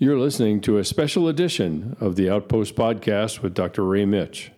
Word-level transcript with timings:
You're 0.00 0.16
listening 0.16 0.60
to 0.60 0.78
a 0.78 0.84
special 0.84 1.26
edition 1.26 1.96
of 1.98 2.14
the 2.14 2.30
Outpost 2.30 2.76
Podcast 2.76 3.42
with 3.42 3.52
Dr. 3.52 3.84
Ray 3.84 4.04
Mitsch. 4.04 4.50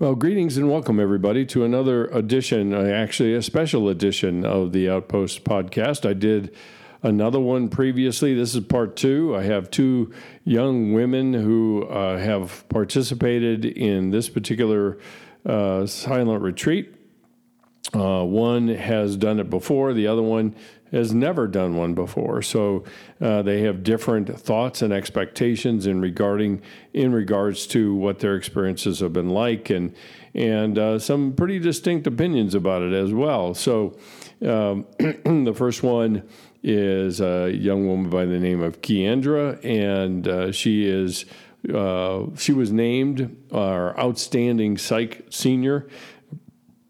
Well, 0.00 0.14
greetings 0.14 0.56
and 0.56 0.70
welcome, 0.70 0.98
everybody, 0.98 1.44
to 1.44 1.62
another 1.62 2.06
edition, 2.06 2.72
uh, 2.72 2.84
actually, 2.84 3.34
a 3.34 3.42
special 3.42 3.90
edition 3.90 4.46
of 4.46 4.72
the 4.72 4.88
Outpost 4.88 5.44
podcast. 5.44 6.08
I 6.08 6.14
did 6.14 6.56
another 7.02 7.38
one 7.38 7.68
previously. 7.68 8.32
This 8.32 8.54
is 8.54 8.64
part 8.64 8.96
two. 8.96 9.36
I 9.36 9.42
have 9.42 9.70
two 9.70 10.10
young 10.42 10.94
women 10.94 11.34
who 11.34 11.84
uh, 11.84 12.16
have 12.16 12.66
participated 12.70 13.66
in 13.66 14.08
this 14.08 14.30
particular 14.30 14.96
uh, 15.44 15.84
silent 15.84 16.40
retreat. 16.40 16.94
Uh, 17.92 18.24
one 18.24 18.68
has 18.68 19.16
done 19.16 19.40
it 19.40 19.50
before, 19.50 19.92
the 19.92 20.06
other 20.06 20.22
one 20.22 20.54
has 20.92 21.14
never 21.14 21.46
done 21.46 21.76
one 21.76 21.94
before. 21.94 22.42
So 22.42 22.84
uh, 23.20 23.42
they 23.42 23.62
have 23.62 23.82
different 23.82 24.38
thoughts 24.38 24.82
and 24.82 24.92
expectations 24.92 25.86
in 25.86 26.00
regarding 26.00 26.62
in 26.92 27.12
regards 27.12 27.66
to 27.68 27.94
what 27.94 28.18
their 28.18 28.36
experiences 28.36 29.00
have 29.00 29.12
been 29.12 29.30
like, 29.30 29.70
and 29.70 29.94
and 30.34 30.78
uh, 30.78 30.98
some 30.98 31.32
pretty 31.32 31.58
distinct 31.58 32.06
opinions 32.06 32.54
about 32.54 32.82
it 32.82 32.92
as 32.92 33.12
well. 33.12 33.54
So 33.54 33.96
um, 34.46 34.86
the 34.98 35.54
first 35.54 35.82
one 35.82 36.28
is 36.62 37.20
a 37.20 37.50
young 37.50 37.86
woman 37.86 38.10
by 38.10 38.24
the 38.24 38.38
name 38.38 38.62
of 38.62 38.80
Keandra, 38.80 39.64
and 39.64 40.26
uh, 40.26 40.52
she 40.52 40.86
is. 40.86 41.24
Uh, 41.74 42.24
she 42.38 42.54
was 42.54 42.72
named 42.72 43.36
our 43.52 43.94
outstanding 44.00 44.78
psych 44.78 45.26
senior 45.28 45.86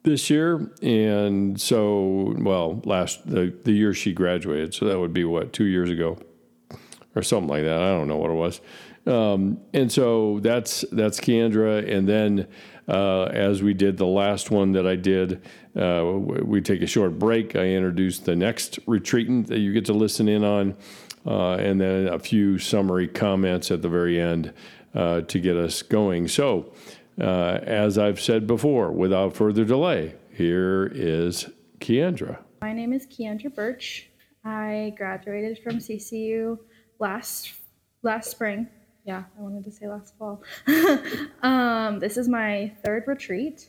this 0.02 0.30
year, 0.30 0.72
and 0.82 1.60
so 1.60 2.34
well, 2.38 2.80
last 2.84 3.26
the 3.28 3.54
the 3.64 3.72
year 3.72 3.92
she 3.92 4.12
graduated, 4.12 4.74
so 4.74 4.86
that 4.86 4.98
would 4.98 5.12
be 5.12 5.24
what 5.24 5.52
two 5.52 5.64
years 5.64 5.90
ago, 5.90 6.18
or 7.14 7.22
something 7.22 7.48
like 7.48 7.64
that. 7.64 7.80
I 7.80 7.88
don't 7.88 8.08
know 8.08 8.16
what 8.16 8.30
it 8.30 8.34
was, 8.34 8.60
um, 9.06 9.60
and 9.74 9.92
so 9.92 10.40
that's 10.40 10.84
that's 10.92 11.20
Keandra, 11.20 11.90
and 11.90 12.08
then 12.08 12.46
uh, 12.88 13.24
as 13.24 13.62
we 13.62 13.74
did 13.74 13.98
the 13.98 14.06
last 14.06 14.50
one 14.50 14.72
that 14.72 14.86
I 14.86 14.96
did, 14.96 15.42
uh, 15.76 16.04
we 16.04 16.60
take 16.60 16.82
a 16.82 16.86
short 16.86 17.18
break. 17.18 17.54
I 17.54 17.66
introduce 17.66 18.18
the 18.18 18.34
next 18.34 18.78
retreatant 18.86 19.48
that 19.48 19.58
you 19.58 19.72
get 19.72 19.84
to 19.86 19.92
listen 19.92 20.28
in 20.28 20.44
on, 20.44 20.76
uh, 21.26 21.52
and 21.54 21.80
then 21.80 22.08
a 22.08 22.18
few 22.18 22.58
summary 22.58 23.06
comments 23.06 23.70
at 23.70 23.82
the 23.82 23.88
very 23.88 24.18
end 24.18 24.52
uh, 24.94 25.20
to 25.22 25.38
get 25.38 25.56
us 25.56 25.82
going. 25.82 26.26
So. 26.26 26.72
Uh, 27.20 27.60
as 27.64 27.98
I've 27.98 28.20
said 28.20 28.46
before, 28.46 28.90
without 28.90 29.36
further 29.36 29.64
delay, 29.64 30.14
here 30.32 30.90
is 30.94 31.50
Keandra. 31.78 32.38
My 32.62 32.72
name 32.72 32.94
is 32.94 33.06
Keandra 33.06 33.54
Birch. 33.54 34.08
I 34.42 34.94
graduated 34.96 35.58
from 35.62 35.78
CCU 35.78 36.58
last 36.98 37.52
last 38.02 38.30
spring. 38.30 38.68
Yeah, 39.04 39.24
I 39.38 39.42
wanted 39.42 39.64
to 39.64 39.70
say 39.70 39.86
last 39.86 40.16
fall. 40.16 40.42
um, 41.42 41.98
this 41.98 42.16
is 42.16 42.26
my 42.26 42.72
third 42.82 43.04
retreat. 43.06 43.68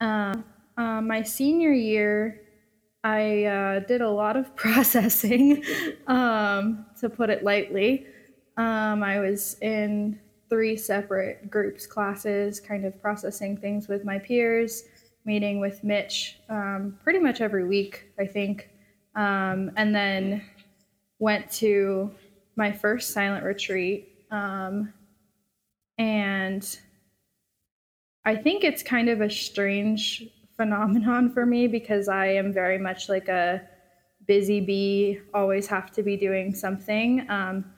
Uh, 0.00 0.34
uh, 0.76 1.00
my 1.00 1.22
senior 1.22 1.72
year, 1.72 2.42
I 3.02 3.44
uh, 3.44 3.80
did 3.80 4.02
a 4.02 4.10
lot 4.10 4.36
of 4.36 4.54
processing, 4.56 5.64
um, 6.06 6.84
to 7.00 7.08
put 7.08 7.30
it 7.30 7.44
lightly. 7.44 8.06
Um, 8.58 9.02
I 9.02 9.20
was 9.20 9.56
in 9.62 10.20
three 10.54 10.76
separate 10.76 11.50
groups, 11.50 11.84
classes, 11.84 12.60
kind 12.60 12.84
of 12.84 13.02
processing 13.02 13.56
things 13.56 13.88
with 13.88 14.04
my 14.04 14.20
peers, 14.20 14.84
meeting 15.24 15.58
with 15.58 15.82
Mitsch 15.82 16.34
um, 16.48 16.96
pretty 17.02 17.18
much 17.18 17.40
every 17.40 17.66
week, 17.66 18.04
I 18.20 18.24
think. 18.24 18.70
Um, 19.16 19.72
and 19.76 19.92
then 19.92 20.44
went 21.18 21.50
to 21.54 22.12
my 22.54 22.70
first 22.70 23.10
silent 23.10 23.44
retreat. 23.44 24.26
Um, 24.30 24.92
and 25.98 26.78
I 28.24 28.36
think 28.36 28.62
it's 28.62 28.84
kind 28.84 29.08
of 29.08 29.22
a 29.22 29.30
strange 29.30 30.22
phenomenon 30.56 31.32
for 31.32 31.44
me 31.44 31.66
because 31.66 32.06
I 32.06 32.26
am 32.26 32.52
very 32.52 32.78
much 32.78 33.08
like 33.08 33.26
a 33.26 33.60
busy 34.28 34.60
bee, 34.60 35.18
always 35.34 35.66
have 35.66 35.90
to 35.94 36.04
be 36.04 36.16
doing 36.16 36.54
something. 36.54 37.28
Um, 37.28 37.73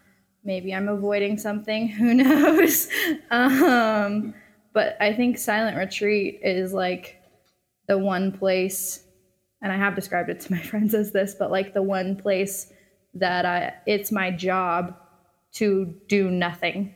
maybe 0.46 0.72
I'm 0.72 0.88
avoiding 0.88 1.36
something. 1.36 1.88
Who 2.00 2.14
knows? 2.14 2.88
um, 3.30 4.34
but 4.72 4.96
I 5.00 5.12
think 5.12 5.36
silent 5.36 5.76
retreat 5.76 6.40
is 6.42 6.72
like 6.72 7.20
the 7.88 7.98
one 7.98 8.32
place, 8.32 9.04
and 9.62 9.72
I 9.72 9.76
have 9.76 9.94
described 9.94 10.30
it 10.30 10.40
to 10.40 10.52
my 10.52 10.60
friends 10.70 10.94
as 10.94 11.12
this, 11.12 11.34
but 11.38 11.50
like 11.50 11.74
the 11.74 11.82
one 11.82 12.16
place 12.16 12.72
that 13.14 13.44
I 13.44 13.74
it's 13.86 14.12
my 14.12 14.30
job 14.30 14.94
to 15.54 15.94
do 16.06 16.30
nothing 16.30 16.94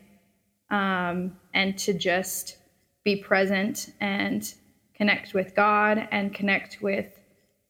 um, 0.71 1.37
and 1.55 1.79
to 1.79 1.95
just 1.95 2.59
be 3.05 3.17
present 3.17 3.95
and 4.01 4.53
connect 4.95 5.33
with 5.33 5.55
God 5.57 6.07
and 6.11 6.35
connect 6.35 6.83
with 6.83 7.07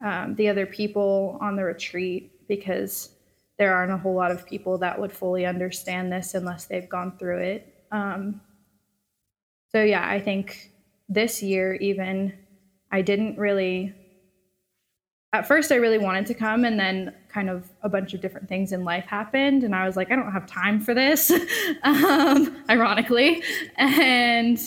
um, 0.04 0.34
the 0.34 0.48
other 0.48 0.66
people 0.66 1.38
on 1.40 1.54
the 1.54 1.62
retreat 1.62 2.48
because 2.48 3.10
there 3.60 3.75
aren't 3.75 3.93
a 3.93 3.97
whole 3.98 4.15
lot 4.15 4.31
of 4.31 4.47
people 4.47 4.78
that 4.78 4.98
would 4.98 5.12
fully 5.12 5.44
understand 5.44 6.10
this 6.10 6.32
unless 6.32 6.65
they've 6.65 6.88
gone 6.88 7.12
through 7.19 7.41
it. 7.41 7.75
Um, 7.93 8.41
so, 9.71 9.82
yeah, 9.82 10.09
I 10.09 10.19
think 10.19 10.72
this 11.10 11.43
year, 11.43 11.75
even, 11.75 12.32
I 12.91 13.03
didn't 13.03 13.37
really. 13.37 13.94
At 15.34 15.47
first, 15.47 15.70
I 15.72 15.75
really 15.75 15.99
wanted 15.99 16.25
to 16.26 16.34
come, 16.34 16.65
and 16.65 16.81
then 16.81 17.15
kind 17.28 17.50
of 17.50 17.70
a 17.82 17.88
bunch 17.91 18.15
of 18.15 18.22
different 18.22 18.49
things 18.49 18.72
in 18.72 18.82
life 18.82 19.04
happened, 19.04 19.62
and 19.62 19.75
I 19.75 19.84
was 19.84 19.94
like, 19.94 20.10
I 20.10 20.16
don't 20.16 20.32
have 20.32 20.47
time 20.47 20.81
for 20.81 20.94
this, 20.94 21.31
um, 21.82 22.65
ironically. 22.70 23.43
And 23.76 24.59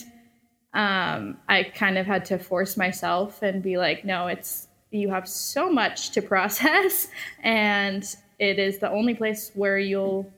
um, 0.75 1.39
I 1.49 1.63
kind 1.63 1.97
of 1.97 2.05
had 2.05 2.25
to 2.25 2.37
force 2.37 2.77
myself 2.77 3.41
and 3.41 3.63
be 3.63 3.77
like, 3.77 4.05
no, 4.05 4.27
it's 4.27 4.67
you 4.91 5.09
have 5.09 5.27
so 5.27 5.71
much 5.71 6.11
to 6.11 6.21
process, 6.21 7.07
and 7.43 8.15
it 8.39 8.59
is 8.59 8.79
the 8.79 8.89
only 8.89 9.13
place 9.13 9.51
where 9.53 9.77
you'll 9.77 10.31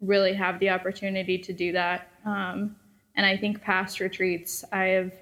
really 0.00 0.34
have 0.34 0.58
the 0.58 0.70
opportunity 0.70 1.38
to 1.38 1.52
do 1.52 1.72
that. 1.72 2.10
Um, 2.24 2.76
and 3.14 3.26
I 3.26 3.36
think 3.36 3.62
past 3.62 4.00
retreats, 4.00 4.64
I 4.72 4.84
have 4.84 5.12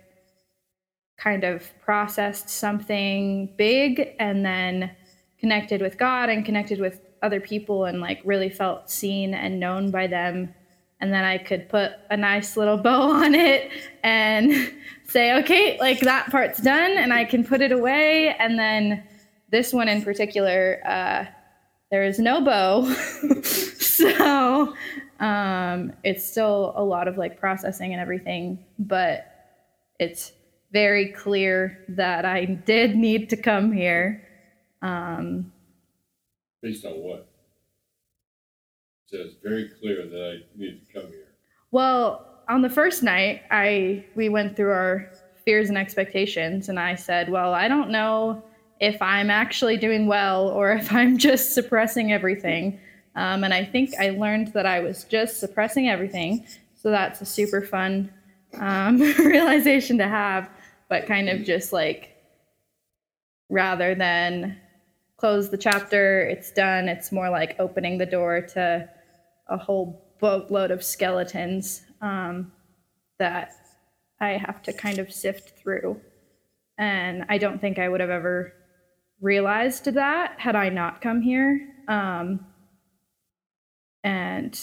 kind 1.19 1.45
of 1.45 1.71
processed 1.83 2.49
something 2.49 3.53
big 3.57 4.15
and 4.19 4.45
then 4.45 4.91
connected 5.39 5.81
with 5.81 5.99
God 5.99 6.29
and 6.29 6.45
connected 6.45 6.81
with 6.81 7.01
other 7.23 7.41
people 7.41 7.85
and 7.85 8.01
like 8.01 8.21
really 8.25 8.49
felt 8.49 8.91
seen 8.91 9.35
and 9.35 9.61
known 9.61 9.91
by 9.91 10.07
them. 10.07 10.55
And 11.01 11.13
then 11.13 11.25
I 11.25 11.39
could 11.39 11.69
put 11.69 11.93
a 12.11 12.17
nice 12.17 12.57
little 12.57 12.77
bow 12.77 13.11
on 13.23 13.35
it 13.35 13.71
and 14.03 14.73
say, 15.05 15.39
okay, 15.39 15.79
like 15.79 16.01
that 16.01 16.31
part's 16.31 16.61
done, 16.61 16.93
and 16.93 17.13
I 17.13 17.25
can 17.25 17.45
put 17.45 17.61
it 17.61 17.73
away. 17.73 18.35
And 18.39 18.59
then 18.59 19.03
this 19.51 19.73
one 19.73 19.89
in 19.89 20.03
particular, 20.03 20.81
uh, 20.87 21.25
there 21.91 22.05
is 22.05 22.19
no 22.19 22.41
bow. 22.41 22.85
so 23.43 24.75
um, 25.19 25.93
it's 26.05 26.25
still 26.25 26.73
a 26.77 26.83
lot 26.83 27.09
of 27.09 27.19
like 27.19 27.39
processing 27.39 27.93
and 27.93 28.01
everything, 28.01 28.65
but 28.79 29.27
it's 29.99 30.33
very 30.73 31.09
clear 31.13 31.85
that 31.89 32.25
I 32.25 32.45
did 32.45 32.97
need 32.97 33.29
to 33.31 33.37
come 33.37 33.73
here. 33.73 34.27
Um, 34.83 35.53
Based 36.63 36.85
on 36.85 36.93
what? 36.93 37.29
It 39.11 39.17
says 39.17 39.35
very 39.43 39.71
clear 39.81 40.07
that 40.07 40.41
I 40.41 40.59
need 40.59 40.87
to 40.87 40.93
come 40.93 41.11
here. 41.11 41.27
Well, 41.73 42.27
on 42.49 42.63
the 42.63 42.71
first 42.71 43.03
night, 43.03 43.43
I 43.51 44.05
we 44.15 44.29
went 44.29 44.57
through 44.57 44.71
our 44.71 45.11
fears 45.45 45.69
and 45.69 45.79
expectations, 45.79 46.69
and 46.69 46.79
I 46.79 46.95
said, 46.95 47.29
"Well, 47.31 47.53
I 47.55 47.67
don't 47.67 47.91
know 47.91 48.43
if 48.81 49.01
I'm 49.03 49.31
actually 49.31 49.77
doing 49.77 50.07
well 50.07 50.49
or 50.49 50.73
if 50.73 50.93
I'm 50.93 51.19
just 51.19 51.53
suppressing 51.53 52.13
everything. 52.13 52.81
Um, 53.15 53.45
and 53.45 53.53
I 53.53 53.65
think 53.65 53.95
I 54.01 54.11
learned 54.11 54.49
that 54.55 54.67
I 54.67 54.81
was 54.81 55.05
just 55.05 55.39
suppressing 55.39 55.89
everything. 55.89 56.47
So 56.75 56.91
that's 56.91 57.21
a 57.21 57.27
super 57.27 57.61
fun 57.61 58.13
um, 58.59 58.99
realization 59.19 59.99
to 59.99 60.09
have, 60.09 60.49
but 60.89 61.07
kind 61.07 61.29
of 61.29 61.45
just 61.45 61.73
like 61.73 62.17
rather 63.49 63.95
than 63.95 64.59
close 65.17 65.51
the 65.51 65.59
chapter, 65.59 66.23
it's 66.23 66.51
done, 66.51 66.89
it's 66.89 67.13
more 67.13 67.29
like 67.29 67.57
opening 67.59 67.99
the 67.99 68.07
door 68.07 68.41
to 68.41 68.89
a 69.49 69.57
whole 69.59 70.17
boatload 70.21 70.71
of 70.71 70.83
skeletons 70.83 71.83
um, 72.01 72.51
that 73.19 73.53
I 74.21 74.31
have 74.31 74.63
to 74.63 74.73
kind 74.73 74.99
of 74.99 75.13
sift 75.13 75.59
through. 75.59 76.01
And 76.79 77.27
I 77.29 77.37
don't 77.37 77.61
think 77.61 77.79
I 77.79 77.89
would 77.89 78.01
have 78.01 78.11
ever 78.11 78.55
realized 79.21 79.85
that 79.85 80.39
had 80.39 80.57
I 80.57 80.69
not 80.69 81.01
come 81.01 81.21
here. 81.21 81.69
Um, 81.89 82.47
and 84.03 84.59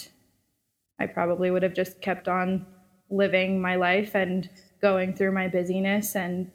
I 1.00 1.06
probably 1.08 1.52
would 1.52 1.64
have 1.64 1.74
just 1.74 2.02
kept 2.02 2.28
on 2.28 2.66
living 3.10 3.62
my 3.62 3.76
life 3.76 4.16
and 4.16 4.50
going 4.82 5.14
through 5.14 5.32
my 5.32 5.48
busyness 5.48 6.16
and 6.16 6.52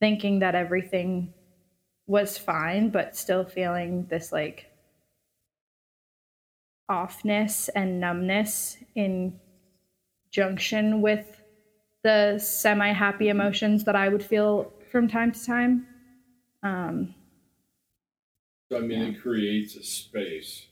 thinking 0.00 0.40
that 0.40 0.54
everything 0.54 1.32
was 2.06 2.36
fine, 2.36 2.90
but 2.90 3.16
still 3.16 3.44
feeling 3.44 4.06
this 4.10 4.32
like 4.32 4.66
offness 6.90 7.70
and 7.74 8.00
numbness 8.00 8.76
in 8.94 9.40
junction 10.30 11.00
with 11.00 11.40
the 12.02 12.38
semi 12.38 12.92
happy 12.92 13.30
emotions 13.30 13.84
that 13.84 13.96
I 13.96 14.08
would 14.08 14.22
feel 14.22 14.72
from 14.90 15.08
time 15.08 15.32
to 15.32 15.44
time. 15.44 15.86
Um, 16.64 17.14
so, 18.72 18.78
I 18.78 18.80
mean, 18.80 19.02
it 19.02 19.20
creates 19.20 19.76
a 19.76 19.84
space 19.84 20.66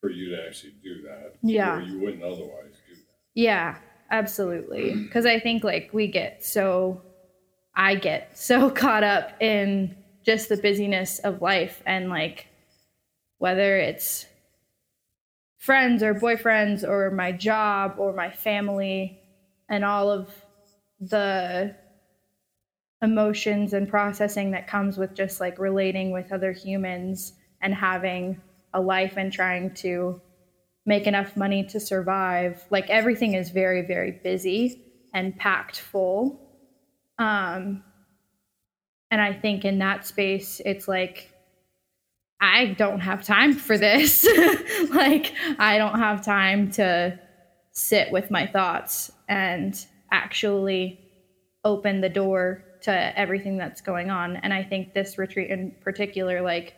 for 0.00 0.10
you 0.10 0.30
to 0.30 0.46
actually 0.46 0.74
do 0.82 1.02
that. 1.02 1.34
Yeah. 1.42 1.78
Or 1.78 1.82
you 1.82 2.00
wouldn't 2.00 2.22
otherwise 2.22 2.74
do 2.88 2.94
that. 2.94 3.02
Yeah, 3.34 3.78
absolutely. 4.10 4.94
Because 5.10 5.26
I 5.26 5.40
think 5.40 5.64
like 5.64 5.90
we 5.92 6.06
get 6.06 6.44
so, 6.44 7.02
I 7.74 7.96
get 7.96 8.38
so 8.38 8.70
caught 8.70 9.04
up 9.04 9.32
in 9.42 9.96
just 10.24 10.48
the 10.48 10.56
busyness 10.56 11.18
of 11.18 11.42
life 11.42 11.82
and 11.84 12.08
like 12.08 12.46
whether 13.38 13.76
it's 13.76 14.26
friends 15.58 16.02
or 16.02 16.14
boyfriends 16.14 16.86
or 16.86 17.10
my 17.10 17.32
job 17.32 17.96
or 17.98 18.12
my 18.12 18.30
family 18.30 19.18
and 19.68 19.84
all 19.84 20.10
of 20.10 20.30
the 21.00 21.74
emotions 23.02 23.72
and 23.72 23.88
processing 23.88 24.50
that 24.50 24.66
comes 24.68 24.98
with 24.98 25.14
just 25.14 25.40
like 25.40 25.58
relating 25.58 26.12
with 26.12 26.32
other 26.32 26.52
humans 26.52 27.32
and 27.62 27.74
having 27.74 28.40
a 28.74 28.80
life 28.80 29.14
and 29.16 29.32
trying 29.32 29.72
to 29.74 30.20
make 30.86 31.06
enough 31.06 31.36
money 31.36 31.64
to 31.64 31.80
survive. 31.80 32.64
Like 32.70 32.88
everything 32.90 33.34
is 33.34 33.50
very 33.50 33.82
very 33.86 34.12
busy 34.12 34.82
and 35.14 35.36
packed 35.36 35.80
full. 35.80 36.40
Um 37.18 37.82
and 39.10 39.20
i 39.20 39.32
think 39.32 39.64
in 39.64 39.78
that 39.78 40.06
space 40.06 40.60
it's 40.64 40.86
like 40.86 41.30
i 42.40 42.66
don't 42.78 43.00
have 43.00 43.24
time 43.24 43.54
for 43.54 43.76
this. 43.78 44.26
Like 44.90 45.32
i 45.58 45.78
don't 45.78 45.98
have 45.98 46.24
time 46.24 46.70
to 46.72 47.18
sit 47.72 48.10
with 48.10 48.30
my 48.30 48.46
thoughts 48.46 49.10
and 49.28 49.86
actually 50.10 50.98
open 51.64 52.00
the 52.00 52.08
door 52.08 52.64
to 52.82 53.18
everything 53.18 53.56
that's 53.56 53.80
going 53.80 54.10
on. 54.10 54.36
And 54.36 54.52
I 54.52 54.62
think 54.62 54.94
this 54.94 55.18
retreat 55.18 55.50
in 55.50 55.72
particular, 55.80 56.42
like, 56.42 56.74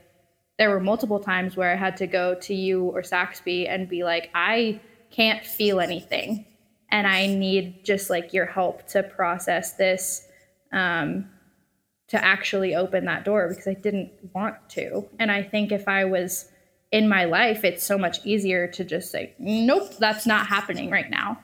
there 0.58 0.70
were 0.70 0.80
multiple 0.80 1.18
times 1.18 1.56
where 1.56 1.72
I 1.72 1.76
had 1.76 1.96
to 1.98 2.06
go 2.06 2.34
to 2.34 2.54
you 2.54 2.84
or 2.84 3.02
Saxby 3.02 3.66
and 3.66 3.88
be 3.88 4.04
like, 4.04 4.30
I 4.34 4.80
can't 5.10 5.44
feel 5.44 5.80
anything. 5.80 6.46
And 6.90 7.06
I 7.06 7.26
need 7.26 7.84
just 7.84 8.10
like 8.10 8.32
your 8.32 8.46
help 8.46 8.86
to 8.88 9.02
process 9.02 9.72
this, 9.72 10.28
um, 10.72 11.30
to 12.08 12.22
actually 12.22 12.74
open 12.74 13.06
that 13.06 13.24
door 13.24 13.48
because 13.48 13.66
I 13.66 13.74
didn't 13.74 14.12
want 14.34 14.56
to. 14.70 15.08
And 15.18 15.30
I 15.30 15.42
think 15.42 15.72
if 15.72 15.88
I 15.88 16.04
was 16.04 16.48
in 16.90 17.08
my 17.08 17.24
life, 17.24 17.64
it's 17.64 17.82
so 17.82 17.96
much 17.96 18.24
easier 18.26 18.66
to 18.68 18.84
just 18.84 19.10
say, 19.10 19.34
nope, 19.38 19.96
that's 19.98 20.26
not 20.26 20.46
happening 20.46 20.90
right 20.90 21.08
now 21.08 21.38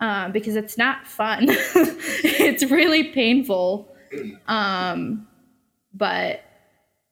um, 0.00 0.32
because 0.32 0.56
it's 0.56 0.78
not 0.78 1.06
fun. 1.06 1.46
it's 1.48 2.64
really 2.64 3.04
painful. 3.04 3.94
Um, 4.46 5.26
but 5.92 6.42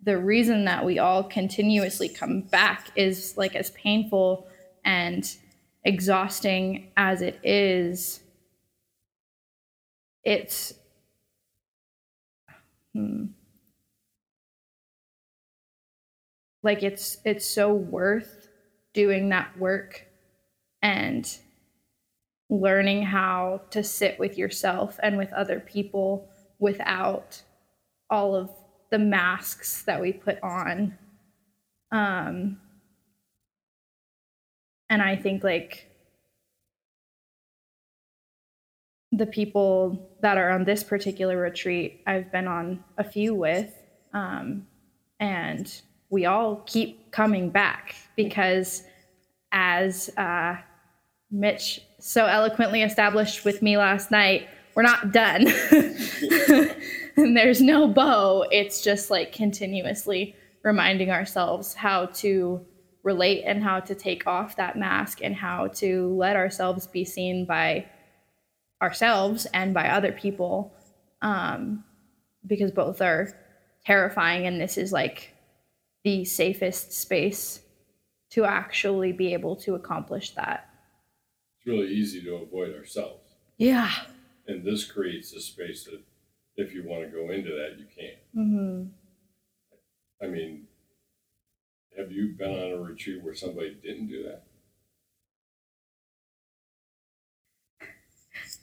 the 0.03 0.19
reason 0.19 0.65
that 0.67 0.85
we 0.85 0.99
all 0.99 1.25
continuously 1.25 2.09
come 2.09 2.43
back 2.43 2.89
is 2.97 3.37
like 3.37 3.55
as 3.57 3.71
painful 3.71 4.47
and 4.85 5.37
exhausting 5.85 6.93
as 6.97 7.23
it 7.23 7.39
is, 7.43 8.21
it's. 10.25 10.75
Hmm, 12.95 13.27
like 16.67 16.83
it's 16.83 17.19
it's 17.25 17.47
so 17.47 17.73
worth 17.73 18.49
doing 18.93 19.29
that 19.31 19.57
work 19.57 20.05
and 20.83 21.39
learning 22.49 23.03
how 23.03 23.61
to 23.71 23.83
sit 23.83 24.19
with 24.19 24.39
yourself 24.39 24.99
and 25.03 25.17
with 25.17 25.33
other 25.33 25.61
people 25.61 26.29
without 26.59 27.43
all 28.09 28.35
of 28.35 28.51
the 28.91 28.99
masks 28.99 29.83
that 29.83 30.01
we 30.01 30.13
put 30.13 30.41
on. 30.43 30.97
Um, 31.91 32.59
and 34.89 35.03
I 35.03 35.17
think 35.17 35.43
like 35.43 35.89
the 39.11 39.27
people 39.27 40.11
that 40.21 40.39
are 40.39 40.51
on 40.51 40.65
this 40.65 40.85
particular 40.85 41.37
retreat, 41.37 42.03
I've 42.07 42.31
been 42.31 42.47
on 42.47 42.85
a 42.99 43.05
few 43.05 43.35
with, 43.35 43.73
um, 44.13 44.67
and 45.19 45.81
we 46.11 46.27
all 46.27 46.63
keep 46.67 47.11
coming 47.11 47.51
back 47.51 47.97
because 48.15 48.83
as 49.53 50.11
uh, 50.17 50.57
Mitsch 51.33 51.81
so 51.99 52.27
eloquently 52.27 52.83
established 52.83 53.45
with 53.45 53.63
me 53.63 53.77
last 53.77 54.11
night, 54.11 54.49
we're 54.75 54.83
not 54.83 55.13
done. 55.13 55.47
and 57.17 57.37
there's 57.37 57.61
no 57.61 57.89
bow. 57.89 58.45
It's 58.51 58.83
just 58.83 59.11
like 59.11 59.33
continuously 59.33 60.37
reminding 60.63 61.11
ourselves 61.11 61.75
how 61.75 62.07
to 62.07 62.65
relate 63.03 63.45
and 63.45 63.63
how 63.63 63.81
to 63.81 63.95
take 63.95 64.27
off 64.27 64.57
that 64.57 64.77
mask 64.77 65.21
and 65.23 65.35
how 65.35 65.69
to 65.69 66.13
let 66.17 66.37
ourselves 66.37 66.87
be 66.87 67.05
seen 67.05 67.47
by 67.47 67.87
ourselves 68.83 69.47
and 69.55 69.73
by 69.73 69.89
other 69.89 70.13
people 70.13 70.75
um, 71.23 71.85
because 72.47 72.73
both 72.73 73.01
are 73.01 73.33
terrifying 73.85 74.47
and 74.47 74.61
this 74.61 74.77
is 74.77 74.93
like 74.93 75.35
the 76.05 76.25
safest 76.25 76.93
space 76.93 77.61
to 78.31 78.45
actually 78.45 79.13
be 79.13 79.33
able 79.33 79.55
to 79.55 79.77
accomplish 79.77 80.33
that 80.33 80.66
really 81.67 81.89
easy 81.89 82.23
to 82.23 82.37
avoid 82.37 82.75
ourselves. 82.75 83.35
Yeah. 83.59 83.91
And 84.47 84.65
this 84.65 84.85
creates 84.85 85.33
a 85.35 85.41
space 85.41 85.85
that 85.85 86.01
if 86.57 86.73
you 86.73 86.85
want 86.87 87.03
to 87.03 87.09
go 87.09 87.31
into 87.31 87.51
that, 87.51 87.79
you 87.79 87.87
can. 87.95 88.15
Mm-hmm. 88.37 90.25
I 90.25 90.29
mean, 90.29 90.67
have 91.99 92.13
you 92.13 92.29
been 92.29 92.51
on 92.51 92.73
a 92.73 92.77
retreat 92.77 93.23
where 93.23 93.35
somebody 93.35 93.77
didn't 93.83 94.09
do 94.09 94.23
that? 94.25 94.43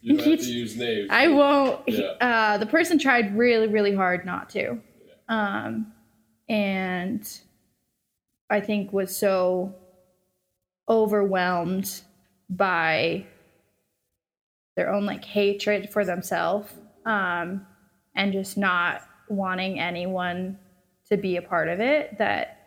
You 0.01 0.17
don't 0.17 0.27
have 0.27 0.39
to 0.39 0.45
use 0.51 0.75
names. 0.77 1.07
I 1.10 1.27
won't. 1.27 1.81
Yeah. 1.88 2.03
Uh, 2.22 2.57
the 2.57 2.65
person 2.65 2.98
tried 2.98 3.38
really, 3.38 3.67
really 3.67 3.95
hard 3.95 4.25
not 4.25 4.50
to. 4.51 4.79
Yeah. 5.05 5.13
Um, 5.29 5.93
and 6.50 7.27
I 8.50 8.60
think 8.60 8.93
was 8.93 9.15
so 9.15 9.74
overwhelmed 10.89 12.01
by 12.57 13.25
their 14.75 14.91
own 14.91 15.05
like 15.05 15.24
hatred 15.24 15.91
for 15.91 16.03
themselves 16.03 16.72
um, 17.05 17.65
and 18.15 18.33
just 18.33 18.57
not 18.57 19.01
wanting 19.29 19.79
anyone 19.79 20.57
to 21.10 21.17
be 21.17 21.38
a 21.38 21.41
part 21.41 21.67
of 21.67 21.79
it 21.79 22.17
that 22.17 22.57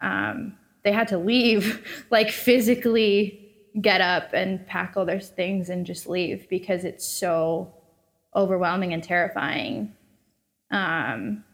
um, 0.00 0.56
they 0.84 0.92
had 0.92 1.08
to 1.08 1.18
leave 1.18 2.06
like 2.10 2.30
physically 2.30 3.36
get 3.80 4.00
up 4.00 4.30
and 4.32 4.66
pack 4.66 4.94
all 4.96 5.04
their 5.04 5.20
things 5.20 5.68
and 5.68 5.86
just 5.86 6.08
leave 6.08 6.48
because 6.48 6.84
it's 6.84 7.06
so 7.06 7.72
overwhelming 8.34 8.92
and 8.92 9.02
terrifying. 9.02 9.94
Um, 10.70 11.44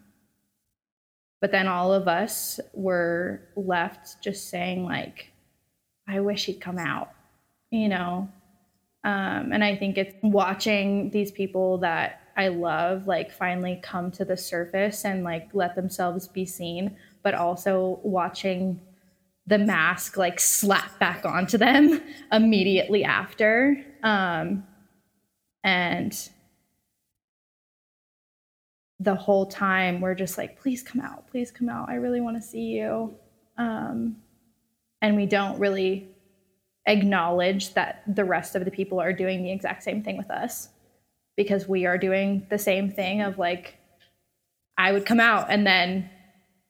but 1.40 1.52
then 1.52 1.68
all 1.68 1.92
of 1.92 2.08
us 2.08 2.58
were 2.72 3.40
left 3.56 4.22
just 4.22 4.48
saying 4.48 4.84
like 4.84 5.32
i 6.08 6.20
wish 6.20 6.46
he'd 6.46 6.60
come 6.60 6.78
out 6.78 7.10
you 7.70 7.88
know 7.88 8.28
um, 9.04 9.52
and 9.52 9.62
i 9.64 9.74
think 9.76 9.98
it's 9.98 10.14
watching 10.22 11.10
these 11.10 11.30
people 11.30 11.78
that 11.78 12.20
i 12.36 12.48
love 12.48 13.06
like 13.06 13.32
finally 13.32 13.80
come 13.82 14.10
to 14.10 14.24
the 14.24 14.36
surface 14.36 15.04
and 15.04 15.24
like 15.24 15.48
let 15.52 15.74
themselves 15.74 16.28
be 16.28 16.44
seen 16.44 16.96
but 17.22 17.34
also 17.34 18.00
watching 18.02 18.80
the 19.46 19.58
mask 19.58 20.16
like 20.16 20.40
slap 20.40 20.98
back 20.98 21.24
onto 21.24 21.56
them 21.56 22.00
immediately 22.32 23.04
after 23.04 23.84
um, 24.02 24.64
and 25.64 26.30
the 28.98 29.14
whole 29.14 29.46
time 29.46 30.00
we're 30.00 30.14
just 30.14 30.38
like 30.38 30.58
please 30.58 30.82
come 30.82 31.00
out 31.00 31.26
please 31.28 31.50
come 31.50 31.68
out 31.68 31.88
i 31.88 31.94
really 31.94 32.20
want 32.20 32.36
to 32.36 32.42
see 32.42 32.62
you 32.62 33.14
um, 33.58 34.16
and 35.02 35.16
we 35.16 35.26
don't 35.26 35.58
really 35.58 36.08
acknowledge 36.86 37.74
that 37.74 38.02
the 38.06 38.24
rest 38.24 38.54
of 38.54 38.64
the 38.64 38.70
people 38.70 39.00
are 39.00 39.12
doing 39.12 39.42
the 39.42 39.50
exact 39.50 39.82
same 39.82 40.02
thing 40.02 40.16
with 40.16 40.30
us 40.30 40.68
because 41.36 41.68
we 41.68 41.84
are 41.84 41.98
doing 41.98 42.46
the 42.48 42.58
same 42.58 42.90
thing 42.90 43.20
of 43.20 43.38
like 43.38 43.76
I 44.78 44.92
would 44.92 45.06
come 45.06 45.20
out 45.20 45.50
and 45.50 45.66
then 45.66 46.08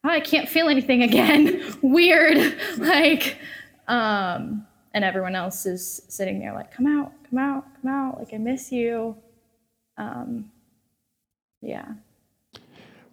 oh, 0.06 0.10
I 0.10 0.20
can't 0.20 0.48
feel 0.48 0.68
anything 0.68 1.02
again. 1.02 1.76
Weird. 1.82 2.56
like, 2.78 3.38
um, 3.88 4.66
and 4.94 5.04
everyone 5.04 5.34
else 5.34 5.66
is 5.66 6.02
sitting 6.08 6.38
there 6.38 6.54
like, 6.54 6.72
come 6.72 6.86
out, 6.86 7.12
come 7.28 7.38
out, 7.38 7.64
come 7.82 7.90
out. 7.90 8.18
Like, 8.18 8.32
I 8.32 8.38
miss 8.38 8.72
you. 8.72 9.16
Um, 9.98 10.50
yeah. 11.60 11.86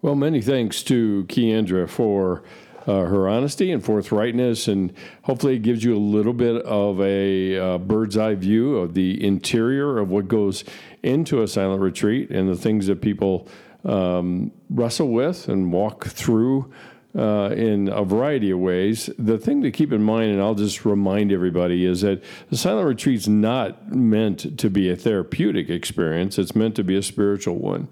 Well, 0.02 0.14
many 0.14 0.40
thanks 0.40 0.82
to 0.84 1.24
Keandra 1.28 1.88
for 1.88 2.42
uh, 2.86 3.04
her 3.04 3.28
honesty 3.28 3.70
and 3.70 3.82
forthrightness, 3.82 4.68
and 4.68 4.92
hopefully 5.22 5.56
it 5.56 5.62
gives 5.62 5.82
you 5.82 5.96
a 5.96 5.98
little 5.98 6.32
bit 6.32 6.62
of 6.64 7.00
a 7.00 7.58
uh, 7.58 7.78
bird's 7.78 8.16
eye 8.16 8.34
view 8.34 8.76
of 8.76 8.94
the 8.94 9.24
interior 9.24 9.98
of 9.98 10.10
what 10.10 10.28
goes 10.28 10.64
into 11.02 11.42
a 11.42 11.48
silent 11.48 11.80
retreat 11.80 12.30
and 12.30 12.48
the 12.48 12.56
things 12.56 12.86
that 12.86 13.00
people 13.00 13.48
um, 13.84 14.52
wrestle 14.70 15.08
with 15.08 15.48
and 15.48 15.72
walk 15.72 16.06
through. 16.06 16.72
Uh, 17.16 17.50
in 17.50 17.88
a 17.90 18.02
variety 18.02 18.50
of 18.50 18.58
ways. 18.58 19.08
The 19.20 19.38
thing 19.38 19.62
to 19.62 19.70
keep 19.70 19.92
in 19.92 20.02
mind, 20.02 20.32
and 20.32 20.42
I'll 20.42 20.56
just 20.56 20.84
remind 20.84 21.30
everybody, 21.30 21.84
is 21.84 22.00
that 22.00 22.24
the 22.50 22.56
silent 22.56 22.88
retreat's 22.88 23.28
not 23.28 23.94
meant 23.94 24.58
to 24.58 24.68
be 24.68 24.90
a 24.90 24.96
therapeutic 24.96 25.70
experience. 25.70 26.40
It's 26.40 26.56
meant 26.56 26.74
to 26.74 26.82
be 26.82 26.96
a 26.96 27.02
spiritual 27.04 27.54
one. 27.54 27.86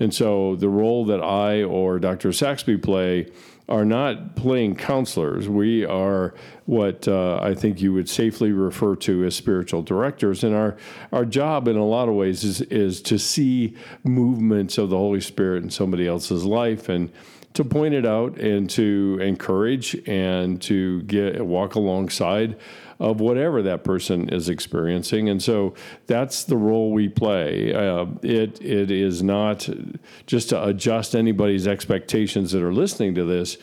And 0.00 0.14
so 0.14 0.56
the 0.56 0.70
role 0.70 1.04
that 1.04 1.22
I 1.22 1.62
or 1.62 1.98
Dr. 1.98 2.32
Saxby 2.32 2.78
play 2.78 3.26
are 3.68 3.84
not 3.84 4.36
playing 4.36 4.76
counselors. 4.76 5.48
We 5.48 5.86
are 5.86 6.34
what 6.66 7.08
uh, 7.08 7.38
I 7.42 7.54
think 7.54 7.80
you 7.80 7.94
would 7.94 8.08
safely 8.08 8.52
refer 8.52 8.94
to 8.96 9.24
as 9.24 9.34
spiritual 9.34 9.82
directors. 9.82 10.44
And 10.44 10.54
our, 10.54 10.76
our 11.12 11.24
job, 11.24 11.66
in 11.68 11.76
a 11.76 11.84
lot 11.84 12.08
of 12.08 12.14
ways, 12.14 12.44
is, 12.44 12.60
is 12.62 13.00
to 13.02 13.18
see 13.18 13.74
movements 14.02 14.76
of 14.76 14.90
the 14.90 14.98
Holy 14.98 15.20
Spirit 15.20 15.62
in 15.62 15.70
somebody 15.70 16.06
else's 16.06 16.44
life 16.44 16.88
and 16.88 17.10
to 17.54 17.64
point 17.64 17.94
it 17.94 18.04
out 18.04 18.36
and 18.38 18.68
to 18.68 19.18
encourage 19.22 19.94
and 20.08 20.60
to 20.60 21.02
get 21.02 21.44
walk 21.44 21.76
alongside 21.76 22.56
of 23.00 23.20
whatever 23.20 23.62
that 23.62 23.84
person 23.84 24.28
is 24.28 24.48
experiencing. 24.48 25.28
And 25.28 25.42
so 25.42 25.74
that's 26.06 26.44
the 26.44 26.56
role 26.56 26.92
we 26.92 27.08
play. 27.08 27.72
Uh, 27.74 28.06
it 28.22 28.60
it 28.60 28.90
is 28.90 29.22
not 29.22 29.68
just 30.26 30.50
to 30.50 30.64
adjust 30.64 31.14
anybody's 31.14 31.66
expectations 31.66 32.52
that 32.52 32.62
are 32.62 32.72
listening 32.72 33.14
to 33.14 33.24
this. 33.24 33.56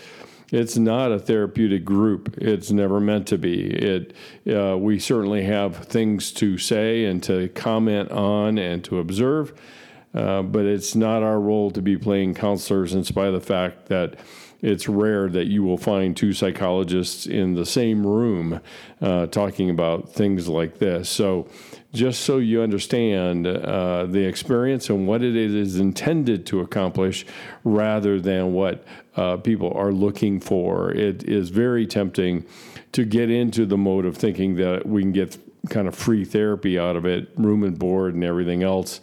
It's 0.51 0.77
not 0.77 1.13
a 1.13 1.19
therapeutic 1.19 1.85
group. 1.85 2.37
It's 2.37 2.71
never 2.71 2.99
meant 2.99 3.27
to 3.27 3.37
be. 3.37 3.67
It 3.67 4.13
uh, 4.53 4.77
we 4.77 4.99
certainly 4.99 5.43
have 5.43 5.77
things 5.77 6.31
to 6.33 6.57
say 6.57 7.05
and 7.05 7.23
to 7.23 7.47
comment 7.49 8.11
on 8.11 8.57
and 8.57 8.83
to 8.85 8.99
observe, 8.99 9.53
uh, 10.13 10.41
but 10.41 10.65
it's 10.65 10.95
not 10.95 11.23
our 11.23 11.39
role 11.39 11.71
to 11.71 11.81
be 11.81 11.97
playing 11.97 12.33
counselors. 12.33 12.93
In 12.93 13.03
spite 13.03 13.27
of 13.27 13.33
the 13.33 13.41
fact 13.41 13.87
that 13.87 14.15
it's 14.61 14.87
rare 14.87 15.27
that 15.29 15.47
you 15.47 15.63
will 15.63 15.77
find 15.77 16.15
two 16.15 16.33
psychologists 16.33 17.25
in 17.25 17.55
the 17.55 17.65
same 17.65 18.05
room 18.05 18.61
uh, 19.01 19.25
talking 19.27 19.69
about 19.69 20.13
things 20.13 20.47
like 20.47 20.77
this. 20.77 21.09
So, 21.09 21.47
just 21.93 22.21
so 22.21 22.37
you 22.37 22.61
understand 22.61 23.47
uh, 23.47 24.05
the 24.05 24.23
experience 24.25 24.89
and 24.89 25.07
what 25.07 25.21
it 25.21 25.35
is 25.35 25.77
intended 25.77 26.45
to 26.45 26.61
accomplish 26.61 27.25
rather 27.65 28.19
than 28.21 28.53
what 28.53 28.85
uh, 29.17 29.35
people 29.37 29.73
are 29.75 29.91
looking 29.91 30.39
for, 30.39 30.91
it 30.91 31.23
is 31.23 31.49
very 31.49 31.85
tempting 31.85 32.45
to 32.93 33.03
get 33.03 33.29
into 33.29 33.65
the 33.65 33.77
mode 33.77 34.05
of 34.05 34.15
thinking 34.15 34.55
that 34.55 34.85
we 34.85 35.01
can 35.01 35.11
get 35.11 35.37
kind 35.69 35.87
of 35.87 35.93
free 35.93 36.23
therapy 36.23 36.79
out 36.79 36.95
of 36.95 37.05
it, 37.05 37.29
room 37.35 37.63
and 37.63 37.77
board 37.77 38.13
and 38.13 38.23
everything 38.23 38.63
else 38.63 39.01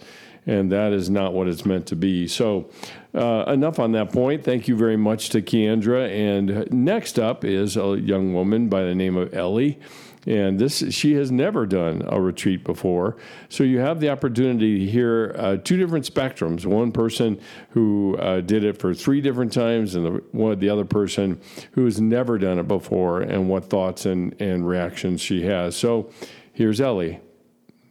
and 0.49 0.73
that 0.73 0.93
is 0.93 1.11
not 1.11 1.35
what 1.35 1.47
it's 1.47 1.67
meant 1.67 1.87
to 1.87 1.95
be. 1.95 2.26
So, 2.26 2.71
uh, 3.14 3.45
enough 3.47 3.78
on 3.78 3.93
that 3.93 4.12
point. 4.12 4.43
Thank 4.43 4.67
you 4.67 4.76
very 4.76 4.97
much 4.97 5.28
to 5.31 5.43
Keandra. 5.43 6.11
And 6.11 6.73
next 6.73 7.19
up 7.19 7.45
is 7.45 7.76
a 7.76 8.00
young 8.00 8.33
woman 8.33 8.69
by 8.69 8.83
the 8.83 8.95
name 8.95 9.17
of 9.17 9.35
Ellie. 9.35 9.78
And 10.26 10.59
this, 10.59 10.83
she 10.90 11.14
has 11.14 11.31
never 11.31 11.67
done 11.67 12.02
a 12.07 12.21
retreat 12.21 12.64
before. 12.64 13.17
So 13.49 13.62
you 13.62 13.78
have 13.78 14.00
the 14.00 14.09
opportunity 14.09 14.81
to 14.81 14.90
hear 14.90 15.35
uh, 15.38 15.57
two 15.59 15.76
different 15.76 16.12
spectrums. 16.12 16.67
One 16.67 16.93
person 16.93 17.40
who 17.71 18.17
uh, 18.17 18.40
did 18.40 18.64
it 18.64 18.78
for 18.78 18.95
three 18.95 19.21
different 19.21 19.52
times, 19.52 19.95
and 19.95 20.07
the, 20.07 20.23
one, 20.33 20.59
the 20.59 20.71
other 20.71 20.85
person 20.85 21.40
who 21.73 21.85
has 21.85 22.00
never 22.00 22.38
done 22.38 22.59
it 22.59 22.69
before, 22.69 23.21
and 23.21 23.49
what 23.49 23.71
thoughts 23.71 24.07
and, 24.07 24.35
and 24.40 24.67
reactions 24.67 25.21
she 25.21 25.43
has. 25.43 25.76
So 25.76 26.11
here's 26.52 26.81
Ellie. 26.81 27.21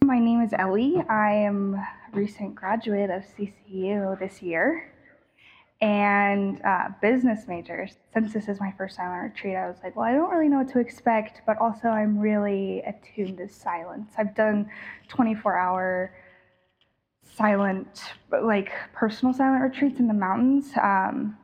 My 0.04 0.18
name 0.18 0.42
is 0.42 0.52
Ellie. 0.52 1.02
I 1.08 1.32
am 1.32 1.80
recent 2.12 2.54
graduate 2.54 3.10
of 3.10 3.22
CCU 3.22 4.18
this 4.18 4.42
year 4.42 4.92
and 5.80 6.60
uh, 6.64 6.88
business 7.00 7.46
majors. 7.46 7.96
Since 8.12 8.32
this 8.32 8.48
is 8.48 8.58
my 8.60 8.72
first 8.76 8.96
time 8.96 9.06
silent 9.06 9.34
retreat, 9.34 9.56
I 9.56 9.68
was 9.68 9.76
like, 9.82 9.94
well, 9.94 10.06
I 10.06 10.12
don't 10.12 10.30
really 10.30 10.48
know 10.48 10.58
what 10.58 10.68
to 10.72 10.80
expect, 10.80 11.42
but 11.46 11.56
also 11.58 11.88
I'm 11.88 12.18
really 12.18 12.82
attuned 12.86 13.38
to 13.38 13.48
silence. 13.48 14.12
I've 14.18 14.34
done 14.34 14.68
24 15.08 15.56
hour 15.56 16.12
silent, 17.36 18.02
like 18.30 18.72
personal 18.92 19.32
silent 19.32 19.62
retreats 19.62 20.00
in 20.00 20.08
the 20.08 20.14
mountains 20.14 20.72
um, 20.82 21.36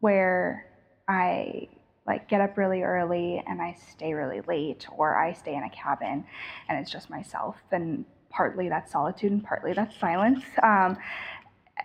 where 0.00 0.66
I 1.08 1.68
like 2.06 2.28
get 2.28 2.40
up 2.40 2.56
really 2.56 2.82
early 2.82 3.42
and 3.46 3.60
I 3.60 3.76
stay 3.92 4.14
really 4.14 4.40
late, 4.42 4.86
or 4.96 5.16
I 5.16 5.32
stay 5.32 5.54
in 5.54 5.62
a 5.62 5.70
cabin 5.70 6.24
and 6.68 6.78
it's 6.78 6.90
just 6.90 7.10
myself. 7.10 7.56
And 7.70 8.04
partly 8.34 8.68
that's 8.68 8.92
solitude 8.92 9.32
and 9.32 9.44
partly 9.44 9.72
that's 9.72 9.96
silence. 9.98 10.42
Um, 10.62 10.96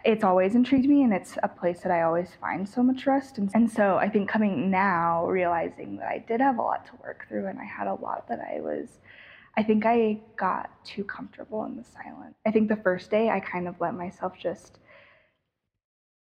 it's 0.05 0.23
always 0.23 0.55
intrigued 0.55 0.87
me 0.87 1.03
and 1.03 1.13
it's 1.13 1.37
a 1.43 1.47
place 1.47 1.81
that 1.81 1.91
I 1.91 2.03
always 2.03 2.29
find 2.39 2.67
so 2.67 2.81
much 2.81 3.05
rest. 3.05 3.37
And, 3.37 3.49
and 3.53 3.69
so 3.69 3.97
I 3.97 4.07
think 4.07 4.29
coming 4.29 4.71
now, 4.71 5.27
realizing 5.27 5.97
that 5.97 6.07
I 6.07 6.23
did 6.27 6.41
have 6.41 6.57
a 6.57 6.61
lot 6.61 6.85
to 6.87 6.91
work 7.03 7.25
through 7.27 7.47
and 7.47 7.59
I 7.59 7.65
had 7.65 7.87
a 7.87 7.95
lot 7.95 8.27
that 8.29 8.39
I 8.39 8.61
was, 8.61 8.99
I 9.57 9.63
think 9.63 9.85
I 9.85 10.21
got 10.37 10.69
too 10.85 11.03
comfortable 11.03 11.65
in 11.65 11.75
the 11.75 11.83
silence. 11.83 12.35
I 12.45 12.51
think 12.51 12.69
the 12.69 12.77
first 12.77 13.11
day 13.11 13.29
I 13.29 13.39
kind 13.39 13.67
of 13.67 13.75
let 13.81 13.93
myself 13.93 14.33
just, 14.39 14.79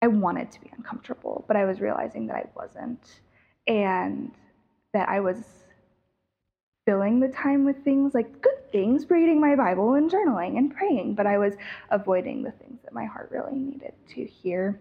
I 0.02 0.06
wanted 0.06 0.52
to 0.52 0.60
be 0.60 0.70
uncomfortable, 0.76 1.44
but 1.48 1.56
I 1.56 1.64
was 1.64 1.80
realizing 1.80 2.26
that 2.28 2.36
I 2.36 2.44
wasn't 2.54 3.20
and 3.66 4.30
that 4.92 5.08
I 5.08 5.20
was 5.20 5.63
filling 6.86 7.20
the 7.20 7.28
time 7.28 7.64
with 7.64 7.82
things 7.82 8.14
like 8.14 8.42
good 8.42 8.70
things, 8.70 9.08
reading 9.10 9.40
my 9.40 9.54
Bible 9.54 9.94
and 9.94 10.10
journaling 10.10 10.58
and 10.58 10.74
praying, 10.74 11.14
but 11.14 11.26
I 11.26 11.38
was 11.38 11.54
avoiding 11.90 12.42
the 12.42 12.52
things 12.52 12.80
that 12.84 12.92
my 12.92 13.04
heart 13.04 13.30
really 13.30 13.58
needed 13.58 13.94
to 14.10 14.24
hear 14.24 14.80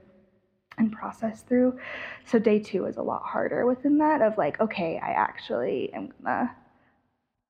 and 0.78 0.92
process 0.92 1.42
through. 1.42 1.78
So 2.26 2.40
day 2.40 2.60
two 2.60 2.84
was 2.84 2.98
a 2.98 3.02
lot 3.02 3.24
harder 3.24 3.66
within 3.66 3.98
that 4.00 4.22
of 4.22 4.38
like, 4.38 4.60
okay, 4.60 5.00
I 5.02 5.12
actually 5.12 5.94
am 5.94 6.12
gonna 6.24 6.54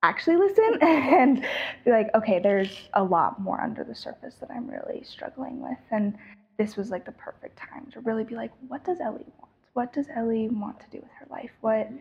actually 0.03 0.35
listen 0.35 0.77
and 0.81 1.45
be 1.85 1.91
like, 1.91 2.09
okay, 2.13 2.39
there's 2.39 2.89
a 2.93 3.03
lot 3.03 3.39
more 3.41 3.61
under 3.61 3.83
the 3.83 3.95
surface 3.95 4.35
that 4.41 4.51
I'm 4.51 4.69
really 4.69 5.03
struggling 5.03 5.61
with. 5.61 5.79
And 5.89 6.17
this 6.57 6.75
was 6.75 6.91
like 6.91 7.05
the 7.05 7.13
perfect 7.13 7.57
time 7.57 7.89
to 7.93 8.01
really 8.01 8.23
be 8.23 8.35
like, 8.35 8.51
what 8.67 8.83
does 8.83 8.99
Ellie 8.99 9.25
want? 9.39 9.51
What 9.73 9.93
does 9.93 10.07
Ellie 10.15 10.49
want 10.49 10.79
to 10.81 10.89
do 10.91 10.97
with 10.97 11.11
her 11.19 11.27
life? 11.31 11.51
What 11.61 11.87
mm-hmm. 11.87 11.97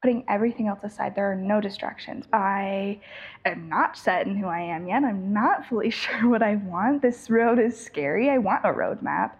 Putting 0.00 0.24
everything 0.28 0.66
else 0.66 0.80
aside, 0.82 1.14
there 1.14 1.30
are 1.30 1.36
no 1.36 1.60
distractions. 1.60 2.24
I 2.32 3.00
am 3.44 3.68
not 3.68 3.98
set 3.98 4.26
in 4.26 4.36
who 4.36 4.46
I 4.46 4.60
am 4.60 4.88
yet. 4.88 5.04
I'm 5.04 5.32
not 5.32 5.66
fully 5.66 5.90
sure 5.90 6.28
what 6.28 6.42
I 6.42 6.56
want. 6.56 7.02
This 7.02 7.28
road 7.28 7.58
is 7.58 7.78
scary. 7.78 8.30
I 8.30 8.38
want 8.38 8.64
a 8.64 8.68
roadmap, 8.68 9.32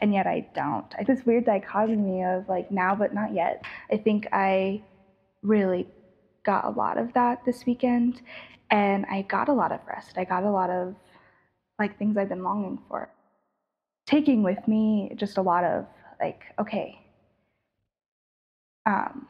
and 0.00 0.14
yet 0.14 0.26
I 0.26 0.46
don't. 0.54 0.86
I 0.98 1.04
this 1.04 1.26
weird 1.26 1.44
dichotomy 1.44 2.24
of 2.24 2.48
like 2.48 2.70
now 2.70 2.94
but 2.94 3.14
not 3.14 3.34
yet. 3.34 3.64
I 3.92 3.98
think 3.98 4.26
I 4.32 4.82
really 5.42 5.86
got 6.44 6.64
a 6.64 6.70
lot 6.70 6.96
of 6.96 7.12
that 7.12 7.44
this 7.44 7.66
weekend, 7.66 8.22
and 8.70 9.04
I 9.06 9.22
got 9.22 9.48
a 9.48 9.52
lot 9.52 9.72
of 9.72 9.80
rest. 9.86 10.16
I 10.16 10.24
got 10.24 10.44
a 10.44 10.50
lot 10.50 10.70
of 10.70 10.94
like 11.78 11.98
things 11.98 12.16
I've 12.16 12.30
been 12.30 12.42
longing 12.42 12.78
for. 12.88 13.10
Taking 14.06 14.42
with 14.42 14.66
me 14.66 15.12
just 15.16 15.36
a 15.36 15.42
lot 15.42 15.64
of 15.64 15.84
like, 16.20 16.40
okay, 16.58 16.98
um, 18.86 19.26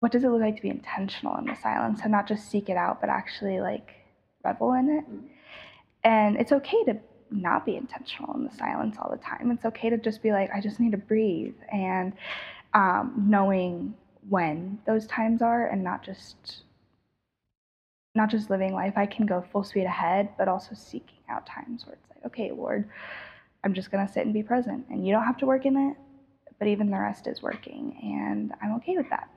what 0.00 0.12
does 0.12 0.24
it 0.24 0.28
look 0.28 0.40
like 0.40 0.56
to 0.56 0.62
be 0.62 0.68
intentional 0.68 1.36
in 1.38 1.46
the 1.46 1.56
silence 1.56 2.00
and 2.02 2.12
not 2.12 2.28
just 2.28 2.50
seek 2.50 2.68
it 2.68 2.76
out, 2.76 3.00
but 3.00 3.10
actually 3.10 3.60
like 3.60 3.94
revel 4.44 4.72
in 4.74 4.88
it? 4.88 5.04
Mm-hmm. 5.04 5.26
And 6.04 6.36
it's 6.36 6.52
okay 6.52 6.84
to 6.84 6.96
not 7.30 7.66
be 7.66 7.76
intentional 7.76 8.34
in 8.34 8.44
the 8.44 8.54
silence 8.54 8.96
all 8.98 9.10
the 9.10 9.18
time. 9.18 9.50
It's 9.50 9.64
okay 9.64 9.90
to 9.90 9.98
just 9.98 10.22
be 10.22 10.32
like, 10.32 10.50
I 10.54 10.60
just 10.60 10.80
need 10.80 10.92
to 10.92 10.98
breathe 10.98 11.54
and 11.72 12.12
um, 12.74 13.24
knowing 13.28 13.94
when 14.28 14.78
those 14.86 15.06
times 15.06 15.42
are 15.42 15.66
and 15.66 15.82
not 15.82 16.04
just 16.04 16.62
not 18.14 18.30
just 18.30 18.50
living 18.50 18.74
life. 18.74 18.94
I 18.96 19.06
can 19.06 19.26
go 19.26 19.44
full 19.52 19.62
speed 19.62 19.84
ahead, 19.84 20.30
but 20.38 20.48
also 20.48 20.74
seeking 20.74 21.18
out 21.28 21.46
times 21.46 21.86
where 21.86 21.94
it's 21.94 22.08
like, 22.10 22.26
okay, 22.26 22.50
Lord, 22.50 22.88
I'm 23.62 23.74
just 23.74 23.90
gonna 23.90 24.08
sit 24.08 24.24
and 24.24 24.34
be 24.34 24.42
present. 24.42 24.86
And 24.90 25.06
you 25.06 25.12
don't 25.12 25.24
have 25.24 25.36
to 25.38 25.46
work 25.46 25.66
in 25.66 25.76
it, 25.76 25.96
but 26.58 26.68
even 26.68 26.90
the 26.90 26.98
rest 26.98 27.26
is 27.26 27.42
working. 27.42 27.96
And 28.02 28.52
I'm 28.62 28.74
okay 28.76 28.96
with 28.96 29.08
that. 29.10 29.28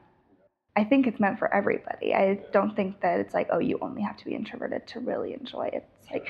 I 0.75 0.83
think 0.83 1.05
it's 1.05 1.19
meant 1.19 1.37
for 1.37 1.53
everybody. 1.53 2.13
I 2.15 2.39
don't 2.53 2.75
think 2.75 3.01
that 3.01 3.19
it's 3.19 3.33
like, 3.33 3.49
oh, 3.51 3.59
you 3.59 3.77
only 3.81 4.01
have 4.01 4.15
to 4.17 4.25
be 4.25 4.35
introverted 4.35 4.87
to 4.87 4.99
really 5.01 5.33
enjoy 5.33 5.67
it. 5.73 5.85
It's 5.99 6.11
like 6.11 6.27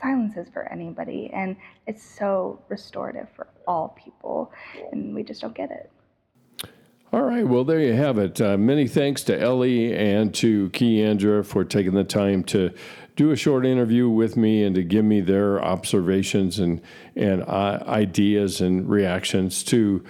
silence 0.00 0.36
is 0.36 0.48
for 0.48 0.70
anybody. 0.72 1.30
And 1.32 1.56
it's 1.86 2.02
so 2.02 2.62
restorative 2.68 3.28
for 3.36 3.48
all 3.66 3.96
people. 4.02 4.52
And 4.92 5.14
we 5.14 5.22
just 5.22 5.40
don't 5.42 5.54
get 5.54 5.70
it. 5.70 5.90
All 7.12 7.20
right, 7.20 7.46
well, 7.46 7.62
there 7.62 7.78
you 7.78 7.92
have 7.92 8.16
it. 8.16 8.40
Uh, 8.40 8.56
many 8.56 8.88
thanks 8.88 9.22
to 9.24 9.38
Ellie 9.38 9.94
and 9.94 10.32
to 10.36 10.70
Keandra 10.70 11.44
for 11.44 11.62
taking 11.62 11.92
the 11.92 12.04
time 12.04 12.42
to 12.44 12.72
do 13.16 13.30
a 13.30 13.36
short 13.36 13.66
interview 13.66 14.08
with 14.08 14.34
me 14.34 14.64
and 14.64 14.74
to 14.74 14.82
give 14.82 15.04
me 15.04 15.20
their 15.20 15.62
observations 15.62 16.58
and 16.58 16.80
and 17.14 17.42
uh, 17.42 17.82
ideas 17.86 18.62
and 18.62 18.88
reactions 18.88 19.62
to 19.64 20.02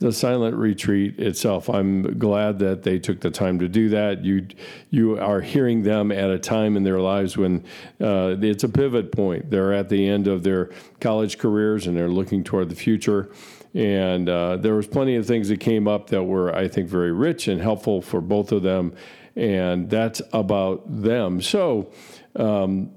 the 0.00 0.12
silent 0.12 0.54
retreat 0.54 1.18
itself. 1.18 1.68
I'm 1.68 2.18
glad 2.18 2.60
that 2.60 2.84
they 2.84 2.98
took 2.98 3.20
the 3.20 3.30
time 3.30 3.58
to 3.58 3.68
do 3.68 3.88
that. 3.88 4.24
You 4.24 4.46
you 4.90 5.18
are 5.18 5.40
hearing 5.40 5.82
them 5.82 6.12
at 6.12 6.30
a 6.30 6.38
time 6.38 6.76
in 6.76 6.84
their 6.84 7.00
lives 7.00 7.36
when 7.36 7.64
uh, 8.00 8.36
it's 8.40 8.62
a 8.64 8.68
pivot 8.68 9.10
point. 9.10 9.50
They're 9.50 9.72
at 9.72 9.88
the 9.88 10.08
end 10.08 10.28
of 10.28 10.44
their 10.44 10.70
college 11.00 11.38
careers 11.38 11.86
and 11.86 11.96
they're 11.96 12.08
looking 12.08 12.44
toward 12.44 12.68
the 12.68 12.76
future. 12.76 13.30
And 13.74 14.28
uh, 14.28 14.56
there 14.56 14.74
was 14.74 14.86
plenty 14.86 15.16
of 15.16 15.26
things 15.26 15.48
that 15.48 15.60
came 15.60 15.86
up 15.86 16.08
that 16.10 16.22
were, 16.22 16.54
I 16.54 16.68
think, 16.68 16.88
very 16.88 17.12
rich 17.12 17.48
and 17.48 17.60
helpful 17.60 18.00
for 18.00 18.20
both 18.20 18.52
of 18.52 18.62
them. 18.62 18.94
And 19.36 19.90
that's 19.90 20.22
about 20.32 21.02
them. 21.02 21.40
So. 21.42 21.92
Um, 22.36 22.92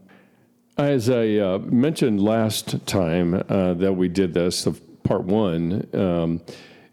as 0.78 1.10
I 1.10 1.36
uh, 1.36 1.60
mentioned 1.60 2.24
last 2.24 2.88
time 2.88 3.44
uh, 3.50 3.74
that 3.76 3.94
we 3.94 4.08
did 4.08 4.34
this, 4.34 4.64
the 4.64 4.72
part 5.04 5.24
one, 5.24 5.88
um, 5.94 6.42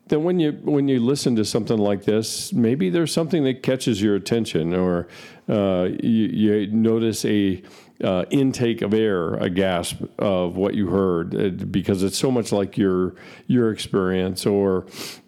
then 0.08 0.24
when 0.24 0.38
you 0.40 0.52
when 0.62 0.88
you 0.88 1.00
listen 1.00 1.36
to 1.36 1.44
something 1.44 1.78
like 1.78 2.04
this, 2.04 2.52
maybe 2.52 2.90
there's 2.90 3.12
something 3.12 3.44
that 3.44 3.62
catches 3.62 4.00
your 4.00 4.14
attention, 4.14 4.74
or 4.74 5.08
uh, 5.48 5.88
you, 6.02 6.26
you, 6.26 6.66
notice 6.68 7.24
a 7.24 7.62
uh, 8.02 8.24
intake 8.30 8.80
of 8.82 8.94
air, 8.94 9.34
a 9.34 9.50
gasp 9.50 10.02
of 10.18 10.56
what 10.56 10.74
you 10.74 10.88
heard, 10.88 11.34
uh, 11.34 11.48
because 11.64 12.02
it's 12.02 12.16
so 12.18 12.30
much 12.30 12.52
like 12.52 12.78
your 12.78 13.14
your 13.46 13.70
experience 13.70 14.46
or 14.46 14.86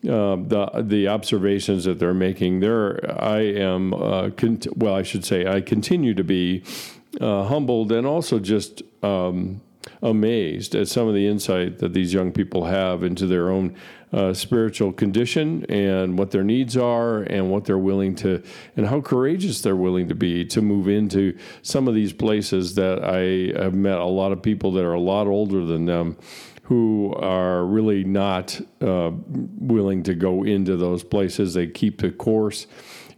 uh, 0.09 0.37
the 0.37 0.85
the 0.87 1.09
observations 1.09 1.85
that 1.85 1.99
they're 1.99 2.15
making. 2.15 2.61
There, 2.61 3.01
I 3.21 3.41
am 3.41 3.93
uh, 3.93 4.31
cont- 4.31 4.77
well, 4.77 4.95
I 4.95 5.03
should 5.03 5.25
say, 5.25 5.47
I 5.47 5.61
continue 5.61 6.15
to 6.15 6.25
be 6.25 6.63
uh, 7.21 7.45
humbled 7.45 7.93
and 7.93 8.07
also 8.07 8.39
just. 8.39 8.83
Um, 9.03 9.63
amazed 10.03 10.75
at 10.75 10.89
some 10.89 11.09
of 11.09 11.15
the 11.15 11.27
insight 11.27 11.79
that 11.79 11.95
these 11.95 12.13
young 12.13 12.33
people 12.33 12.67
have 12.67 13.03
into 13.03 13.27
their 13.27 13.51
own 13.51 13.75
uh, 14.13 14.35
spiritual 14.35 14.93
condition 14.93 15.65
and 15.69 16.19
what 16.19 16.31
their 16.31 16.43
needs 16.43 16.77
are 16.77 17.23
and 17.23 17.51
what 17.51 17.65
they're 17.65 17.79
willing 17.79 18.15
to 18.17 18.43
and 18.77 18.87
how 18.87 19.01
courageous 19.01 19.61
they're 19.61 19.77
willing 19.77 20.09
to 20.09 20.15
be 20.15 20.45
to 20.45 20.61
move 20.61 20.89
into 20.89 21.37
some 21.63 21.87
of 21.87 21.95
these 21.95 22.13
places 22.13 22.75
that 22.75 23.05
I 23.05 23.57
have 23.63 23.75
met 23.75 23.99
a 23.99 24.05
lot 24.05 24.33
of 24.33 24.43
people 24.43 24.73
that 24.73 24.85
are 24.85 24.95
a 24.95 25.01
lot 25.01 25.27
older 25.27 25.65
than 25.65 25.87
them 25.87 26.17
who 26.71 27.13
are 27.15 27.65
really 27.65 28.05
not 28.05 28.61
uh, 28.81 29.11
willing 29.59 30.05
to 30.05 30.15
go 30.15 30.45
into 30.45 30.77
those 30.77 31.03
places. 31.03 31.55
They 31.55 31.67
keep 31.67 32.01
the 32.01 32.13
course. 32.13 32.69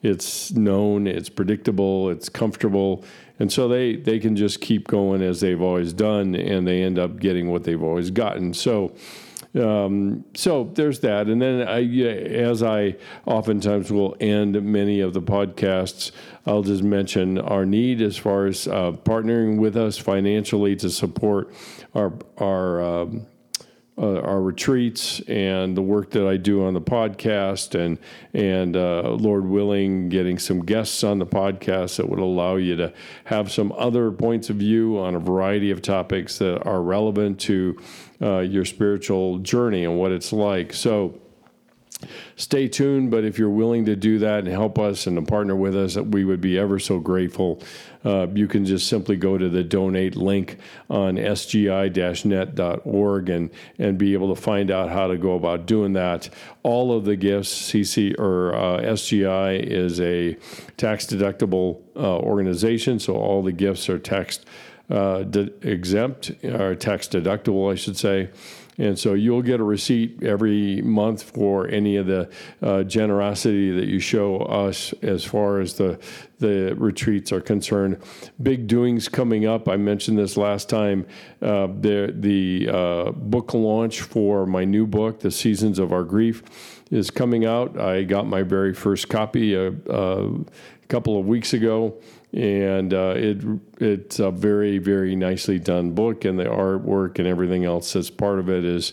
It's 0.02 0.52
known, 0.52 1.06
it's 1.06 1.28
predictable, 1.28 2.08
it's 2.08 2.30
comfortable, 2.30 3.04
and 3.38 3.52
so 3.52 3.68
they 3.68 3.96
they 3.96 4.18
can 4.18 4.36
just 4.36 4.60
keep 4.60 4.88
going 4.88 5.22
as 5.22 5.40
they've 5.40 5.60
always 5.60 5.92
done, 5.92 6.34
and 6.34 6.66
they 6.66 6.82
end 6.82 6.98
up 6.98 7.20
getting 7.20 7.50
what 7.50 7.64
they've 7.64 7.82
always 7.82 8.10
gotten. 8.10 8.52
So. 8.52 8.94
Um, 9.54 10.24
so 10.34 10.70
there's 10.74 11.00
that, 11.00 11.26
and 11.26 11.42
then 11.42 11.68
I, 11.68 11.84
as 11.84 12.62
I 12.62 12.96
oftentimes 13.26 13.92
will 13.92 14.16
end 14.18 14.60
many 14.62 15.00
of 15.00 15.12
the 15.12 15.20
podcasts, 15.20 16.10
I'll 16.46 16.62
just 16.62 16.82
mention 16.82 17.38
our 17.38 17.66
need 17.66 18.00
as 18.00 18.16
far 18.16 18.46
as 18.46 18.66
uh, 18.66 18.92
partnering 18.92 19.58
with 19.58 19.76
us 19.76 19.98
financially 19.98 20.74
to 20.76 20.88
support 20.88 21.52
our 21.94 22.14
our 22.38 22.82
um, 22.82 23.26
uh, 23.98 24.20
our 24.20 24.40
retreats 24.40 25.20
and 25.28 25.76
the 25.76 25.82
work 25.82 26.10
that 26.10 26.26
I 26.26 26.36
do 26.36 26.64
on 26.64 26.74
the 26.74 26.80
podcast, 26.80 27.78
and 27.78 27.98
and 28.32 28.76
uh, 28.76 29.10
Lord 29.10 29.46
willing, 29.46 30.08
getting 30.08 30.38
some 30.38 30.64
guests 30.64 31.04
on 31.04 31.18
the 31.18 31.26
podcast 31.26 31.96
that 31.96 32.08
would 32.08 32.18
allow 32.18 32.56
you 32.56 32.76
to 32.76 32.92
have 33.24 33.52
some 33.52 33.72
other 33.76 34.10
points 34.10 34.50
of 34.50 34.56
view 34.56 34.98
on 34.98 35.14
a 35.14 35.18
variety 35.20 35.70
of 35.70 35.82
topics 35.82 36.38
that 36.38 36.66
are 36.66 36.82
relevant 36.82 37.38
to 37.40 37.78
uh, 38.20 38.38
your 38.38 38.64
spiritual 38.64 39.38
journey 39.38 39.84
and 39.84 39.98
what 39.98 40.12
it's 40.12 40.32
like. 40.32 40.72
So 40.72 41.21
stay 42.36 42.68
tuned. 42.68 43.10
But 43.10 43.24
if 43.24 43.38
you're 43.38 43.50
willing 43.50 43.84
to 43.86 43.96
do 43.96 44.18
that 44.20 44.40
and 44.40 44.48
help 44.48 44.78
us 44.78 45.06
and 45.06 45.16
to 45.16 45.22
partner 45.22 45.56
with 45.56 45.76
us, 45.76 45.96
we 45.96 46.24
would 46.24 46.40
be 46.40 46.58
ever 46.58 46.78
so 46.78 46.98
grateful. 46.98 47.60
Uh, 48.04 48.26
you 48.34 48.48
can 48.48 48.64
just 48.64 48.88
simply 48.88 49.16
go 49.16 49.38
to 49.38 49.48
the 49.48 49.62
donate 49.62 50.16
link 50.16 50.58
on 50.90 51.14
sgi-net.org 51.16 51.68
and 53.28 53.50
and 53.78 53.96
be 53.96 54.12
able 54.12 54.34
to 54.34 54.40
find 54.40 54.72
out 54.72 54.88
how 54.88 55.06
to 55.06 55.16
go 55.16 55.34
about 55.34 55.66
doing 55.66 55.92
that. 55.92 56.28
All 56.62 56.96
of 56.96 57.04
the 57.04 57.14
gifts, 57.16 57.70
CC 57.70 58.18
or 58.18 58.54
uh, 58.54 58.80
SGI 58.80 59.62
is 59.62 60.00
a 60.00 60.36
tax 60.76 61.06
deductible 61.06 61.80
uh, 61.94 62.18
organization, 62.18 62.98
so 62.98 63.14
all 63.14 63.42
the 63.42 63.52
gifts 63.52 63.88
are 63.88 63.98
tax 63.98 64.40
uh, 64.90 65.22
de- 65.22 65.52
exempt 65.62 66.32
or 66.44 66.74
tax 66.74 67.08
deductible, 67.08 67.72
I 67.72 67.76
should 67.76 67.96
say. 67.96 68.30
And 68.82 68.98
so 68.98 69.14
you'll 69.14 69.42
get 69.42 69.60
a 69.60 69.62
receipt 69.62 70.24
every 70.24 70.82
month 70.82 71.22
for 71.22 71.68
any 71.68 71.96
of 71.96 72.08
the 72.08 72.28
uh, 72.60 72.82
generosity 72.82 73.70
that 73.70 73.86
you 73.86 74.00
show 74.00 74.38
us 74.38 74.92
as 75.02 75.24
far 75.24 75.60
as 75.60 75.74
the 75.74 76.00
the 76.40 76.74
retreats 76.76 77.30
are 77.30 77.40
concerned. 77.40 78.02
Big 78.42 78.66
doings 78.66 79.08
coming 79.08 79.46
up. 79.46 79.68
I 79.68 79.76
mentioned 79.76 80.18
this 80.18 80.36
last 80.36 80.68
time. 80.68 81.06
Uh, 81.40 81.68
the 81.68 82.12
the 82.12 82.68
uh, 82.68 83.12
book 83.12 83.54
launch 83.54 84.00
for 84.00 84.46
my 84.46 84.64
new 84.64 84.88
book, 84.88 85.20
The 85.20 85.30
Seasons 85.30 85.78
of 85.78 85.92
Our 85.92 86.02
Grief, 86.02 86.42
is 86.92 87.10
coming 87.10 87.44
out. 87.44 87.76
I 87.80 88.04
got 88.04 88.28
my 88.28 88.42
very 88.42 88.72
first 88.72 89.08
copy 89.08 89.54
a, 89.54 89.72
a 89.88 90.28
couple 90.88 91.18
of 91.18 91.26
weeks 91.26 91.52
ago 91.52 91.96
and 92.32 92.94
uh, 92.94 93.14
it 93.16 93.42
it's 93.78 94.18
a 94.18 94.30
very 94.30 94.78
very 94.78 95.14
nicely 95.14 95.58
done 95.58 95.92
book, 95.92 96.24
and 96.24 96.38
the 96.38 96.44
artwork 96.44 97.18
and 97.18 97.28
everything 97.28 97.64
else 97.64 97.92
that's 97.92 98.10
part 98.10 98.38
of 98.38 98.48
it 98.48 98.64
is, 98.64 98.92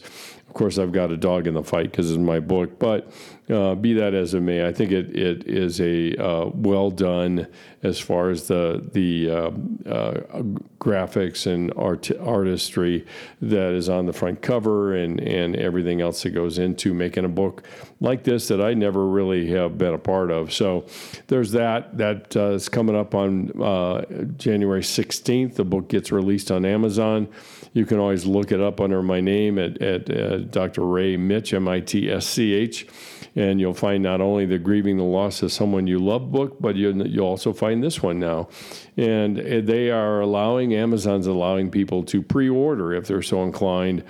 of 0.49 0.55
course, 0.55 0.79
I've 0.79 0.91
got 0.91 1.11
a 1.11 1.17
dog 1.17 1.45
in 1.45 1.53
the 1.53 1.63
fight 1.63 1.91
because 1.91 2.09
it's 2.09 2.17
my 2.17 2.39
book, 2.39 2.79
but 2.79 3.11
uh, 3.51 3.75
be 3.75 3.93
that 3.93 4.15
as 4.15 4.33
it 4.33 4.41
may, 4.41 4.65
I 4.65 4.73
think 4.73 4.91
it, 4.91 5.15
it 5.15 5.47
is 5.47 5.79
a 5.79 6.15
uh, 6.15 6.49
well 6.55 6.89
done 6.89 7.45
as 7.83 7.99
far 7.99 8.31
as 8.31 8.47
the 8.47 8.83
the 8.91 9.29
uh, 9.29 9.51
uh, 9.87 10.41
graphics 10.79 11.45
and 11.45 11.71
art, 11.77 12.09
artistry 12.19 13.05
that 13.43 13.73
is 13.73 13.89
on 13.89 14.07
the 14.07 14.11
front 14.11 14.41
cover 14.41 14.95
and 14.95 15.19
and 15.19 15.55
everything 15.55 16.01
else 16.01 16.23
that 16.23 16.31
goes 16.31 16.57
into 16.57 16.95
making 16.95 17.25
a 17.25 17.29
book 17.29 17.61
like 18.01 18.23
this 18.23 18.47
that 18.47 18.59
I 18.59 18.73
never 18.73 19.05
really 19.05 19.51
have 19.51 19.77
been 19.77 19.93
a 19.93 19.99
part 19.99 20.31
of. 20.31 20.51
So 20.51 20.87
there's 21.27 21.51
that 21.51 21.95
that 21.99 22.35
uh, 22.35 22.53
is 22.53 22.69
coming 22.69 22.95
up 22.95 23.13
on 23.13 23.51
uh, 23.61 24.03
January 24.37 24.81
16th. 24.81 25.53
The 25.53 25.63
book 25.63 25.89
gets 25.89 26.11
released 26.11 26.49
on 26.49 26.65
Amazon. 26.65 27.27
You 27.73 27.85
can 27.85 27.99
always 27.99 28.25
look 28.25 28.51
it 28.51 28.59
up 28.59 28.81
under 28.81 29.03
my 29.03 29.21
name 29.21 29.59
at, 29.59 29.81
at 29.81 30.51
Dr. 30.51 30.85
Ray 30.85 31.17
Mitsch, 31.17 31.53
M 31.53 31.67
I 31.67 31.79
T 31.79 32.11
S 32.11 32.25
C 32.25 32.53
H 32.53 32.87
and 33.35 33.59
you'll 33.59 33.73
find 33.73 34.03
not 34.03 34.21
only 34.21 34.45
the 34.45 34.57
grieving 34.57 34.97
the 34.97 35.03
loss 35.03 35.41
of 35.43 35.51
someone 35.51 35.87
you 35.87 35.99
love 35.99 36.31
book, 36.31 36.57
but 36.59 36.75
you'll, 36.75 37.07
you'll 37.07 37.27
also 37.27 37.53
find 37.53 37.83
this 37.83 38.01
one 38.01 38.19
now. 38.19 38.49
And 38.97 39.37
they 39.37 39.91
are 39.91 40.21
allowing 40.21 40.73
Amazon's 40.73 41.27
allowing 41.27 41.69
people 41.69 42.03
to 42.05 42.21
pre-order 42.21 42.93
if 42.93 43.07
they're 43.07 43.21
so 43.21 43.43
inclined. 43.43 44.03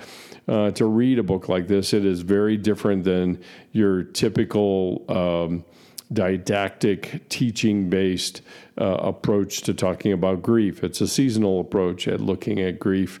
Uh, 0.48 0.70
to 0.72 0.86
read 0.86 1.18
a 1.18 1.22
book 1.22 1.48
like 1.48 1.68
this, 1.68 1.92
it 1.92 2.04
is 2.04 2.22
very 2.22 2.56
different 2.56 3.04
than 3.04 3.40
your 3.70 4.02
typical 4.02 5.04
um, 5.08 5.64
didactic, 6.12 7.28
teaching 7.28 7.88
based 7.88 8.42
uh, 8.80 8.84
approach 8.84 9.60
to 9.60 9.74
talking 9.74 10.12
about 10.12 10.42
grief. 10.42 10.82
It's 10.82 11.00
a 11.00 11.06
seasonal 11.06 11.60
approach 11.60 12.08
at 12.08 12.20
looking 12.20 12.60
at 12.60 12.80
grief 12.80 13.20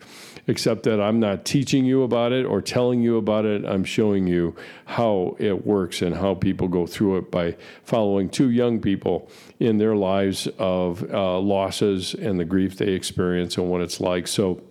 except 0.50 0.82
that 0.82 1.00
I'm 1.00 1.20
not 1.20 1.44
teaching 1.44 1.84
you 1.84 2.02
about 2.02 2.32
it 2.32 2.44
or 2.44 2.60
telling 2.60 3.00
you 3.00 3.16
about 3.16 3.44
it. 3.44 3.64
I'm 3.64 3.84
showing 3.84 4.26
you 4.26 4.56
how 4.84 5.36
it 5.38 5.64
works 5.64 6.02
and 6.02 6.14
how 6.14 6.34
people 6.34 6.68
go 6.68 6.86
through 6.86 7.18
it 7.18 7.30
by 7.30 7.56
following 7.84 8.28
two 8.28 8.50
young 8.50 8.80
people 8.80 9.30
in 9.60 9.78
their 9.78 9.94
lives 9.94 10.48
of 10.58 11.08
uh, 11.10 11.38
losses 11.38 12.14
and 12.14 12.38
the 12.38 12.44
grief 12.44 12.76
they 12.76 12.88
experience 12.88 13.56
and 13.56 13.70
what 13.70 13.80
it's 13.80 14.00
like. 14.00 14.26
So, 14.26 14.62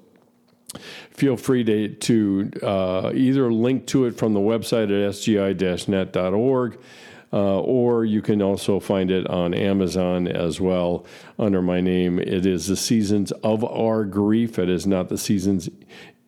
feel 1.12 1.36
free 1.36 1.63
to, 1.63 1.88
to 1.96 2.52
uh, 2.62 3.12
either 3.15 3.52
link 3.52 3.88
to 3.88 4.06
it 4.06 4.18
from 4.18 4.34
the 4.34 4.39
website 4.39 4.84
at 4.84 5.13
sgi-net.org 5.13 6.78
uh, 7.32 7.60
or 7.60 8.06
you 8.06 8.22
can 8.22 8.42
also 8.42 8.80
find 8.80 9.12
it 9.12 9.28
on 9.28 9.54
Amazon 9.54 10.28
as 10.28 10.60
well 10.60 11.06
under 11.38 11.62
my 11.62 11.80
name. 11.82 12.20
It 12.20 12.46
is 12.46 12.68
The 12.68 12.76
Seasons 12.76 13.32
of 13.44 13.63
Our 13.63 14.06
Grief. 14.06 14.58
It 14.58 14.70
is 14.70 14.88
not 14.88 15.10
The 15.10 15.18
Seasons 15.18 15.70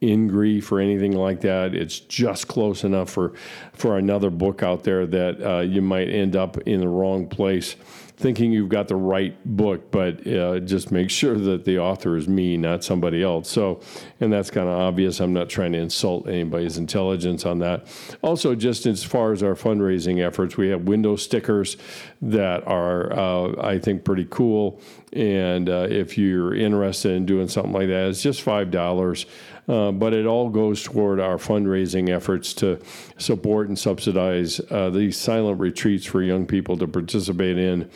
in 0.02 0.28
grief 0.28 0.72
or 0.72 0.80
anything 0.80 1.14
like 1.14 1.42
that. 1.42 1.76
It's 1.76 2.00
just 2.00 2.48
close 2.48 2.84
enough 2.84 3.10
for 3.10 3.34
for 3.74 3.98
another 3.98 4.32
book 4.32 4.64
out 4.64 4.84
there 4.84 5.06
that 5.06 5.42
uh, 5.42 5.60
you 5.60 5.82
might 5.82 6.10
end 6.10 6.36
up 6.36 6.58
in 6.60 6.80
the 6.80 6.90
wrong 6.90 7.28
place 7.28 7.76
thinking 8.21 8.51
you've 8.51 8.69
got 8.69 8.88
the 8.88 8.95
right 8.95 9.36
book, 9.45 9.91
but 9.91 10.25
uh, 10.27 10.60
just 10.60 10.91
make 10.91 11.10
sure 11.10 11.36
that 11.36 11.65
the 11.65 11.79
author 11.79 12.15
is 12.15 12.27
me, 12.27 12.55
not 12.55 12.84
somebody 12.84 13.23
else. 13.23 13.49
So, 13.49 13.81
and 14.19 14.31
that's 14.31 14.51
kind 14.51 14.67
of 14.69 14.75
obvious. 14.75 15.19
I'm 15.19 15.34
not 15.34 15.49
trying 15.49 15.73
to 15.73 15.79
insult 15.79 16.27
anybody's 16.27 16.77
intelligence 16.77 17.45
on 17.45 17.60
that. 17.60 17.88
Also, 18.21 18.55
just 18.55 18.86
as 18.86 19.03
far 19.03 19.31
as 19.31 19.41
our 19.41 19.55
fundraising 19.55 20.25
efforts, 20.25 20.55
we 20.55 20.69
have 20.69 20.84
window 20.84 21.15
stickers 21.15 21.77
that 22.21 22.65
are, 22.67 23.12
uh, 23.12 23.62
I 23.62 23.79
think, 23.79 24.03
pretty 24.03 24.27
cool. 24.29 24.79
And 25.13 25.67
uh, 25.67 25.88
if 25.89 26.17
you're 26.17 26.55
interested 26.55 27.12
in 27.12 27.25
doing 27.25 27.47
something 27.49 27.73
like 27.73 27.88
that, 27.88 28.07
it's 28.07 28.21
just 28.21 28.41
five 28.43 28.71
dollars. 28.71 29.25
Uh, 29.71 29.89
but 29.89 30.13
it 30.13 30.25
all 30.25 30.49
goes 30.49 30.84
toward 30.84 31.17
our 31.21 31.38
fundraising 31.38 32.10
efforts 32.10 32.53
to 32.53 32.77
support 33.17 33.69
and 33.69 33.79
subsidize 33.79 34.60
uh, 34.69 34.89
these 34.89 35.15
silent 35.15 35.57
retreats 35.62 36.05
for 36.05 36.21
young 36.21 36.45
people 36.45 36.75
to 36.75 36.86
participate 36.86 37.57
in. 37.57 37.89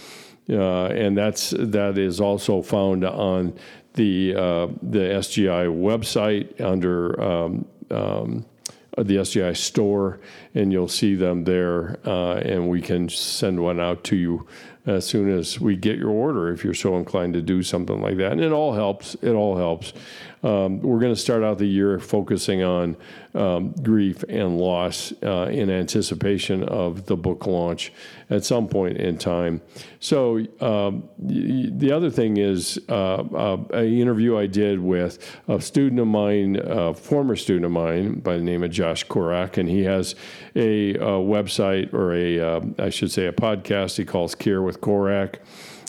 Uh, 0.49 0.85
and 0.85 1.17
that's 1.17 1.49
that 1.49 1.97
is 1.97 2.21
also 2.21 2.61
found 2.61 3.03
on 3.03 3.53
the 3.95 4.33
uh, 4.35 4.67
the 4.83 4.99
SGI 5.19 5.67
website 5.67 6.61
under 6.61 7.21
um, 7.21 7.65
um, 7.91 8.45
the 8.95 9.17
SGI 9.17 9.57
store, 9.57 10.21
and 10.53 10.71
you'll 10.71 10.87
see 10.87 11.15
them 11.15 11.43
there, 11.43 11.99
uh, 12.05 12.35
and 12.35 12.69
we 12.69 12.81
can 12.81 13.09
send 13.09 13.61
one 13.61 13.81
out 13.81 14.05
to 14.05 14.15
you 14.15 14.47
as 14.85 15.05
soon 15.05 15.29
as 15.29 15.59
we 15.59 15.75
get 15.75 15.97
your 15.97 16.11
order 16.11 16.51
if 16.51 16.63
you're 16.63 16.73
so 16.73 16.95
inclined 16.97 17.33
to 17.33 17.41
do 17.41 17.63
something 17.63 18.01
like 18.01 18.17
that. 18.17 18.31
And 18.31 18.41
it 18.41 18.51
all 18.51 18.73
helps. 18.73 19.15
It 19.15 19.33
all 19.33 19.57
helps. 19.57 19.93
Um, 20.45 20.79
we're 20.79 20.99
going 20.99 21.13
to 21.13 21.19
start 21.19 21.43
out 21.43 21.57
the 21.57 21.65
year 21.65 21.97
focusing 21.99 22.61
on 22.61 22.95
um, 23.33 23.71
grief 23.81 24.23
and 24.29 24.59
loss 24.59 25.11
uh, 25.23 25.49
in 25.51 25.71
anticipation 25.71 26.63
of 26.63 27.07
the 27.07 27.17
book 27.17 27.47
launch 27.47 27.91
at 28.29 28.45
some 28.45 28.67
point 28.67 28.97
in 28.97 29.17
time. 29.17 29.59
So 29.99 30.45
um, 30.61 31.09
the 31.17 31.91
other 31.91 32.11
thing 32.11 32.37
is 32.37 32.79
uh, 32.89 33.23
uh, 33.23 33.57
an 33.73 33.85
interview 33.85 34.37
I 34.37 34.45
did 34.45 34.79
with 34.79 35.17
a 35.47 35.59
student 35.59 35.99
of 35.99 36.07
mine, 36.07 36.61
a 36.63 36.93
former 36.93 37.35
student 37.35 37.65
of 37.65 37.71
mine 37.71 38.19
by 38.19 38.37
the 38.37 38.43
name 38.43 38.63
of 38.63 38.69
Josh 38.69 39.03
Korac, 39.07 39.57
and 39.57 39.67
he 39.67 39.83
has 39.85 40.13
a, 40.55 40.93
a 40.93 41.17
website 41.19 41.91
or 41.91 42.13
a, 42.13 42.39
uh, 42.39 42.61
I 42.77 42.91
should 42.91 43.11
say, 43.11 43.25
a 43.25 43.33
podcast 43.33 43.97
he 43.97 44.05
calls 44.05 44.35
Care 44.35 44.61
with 44.61 44.79
Korac. 44.79 45.37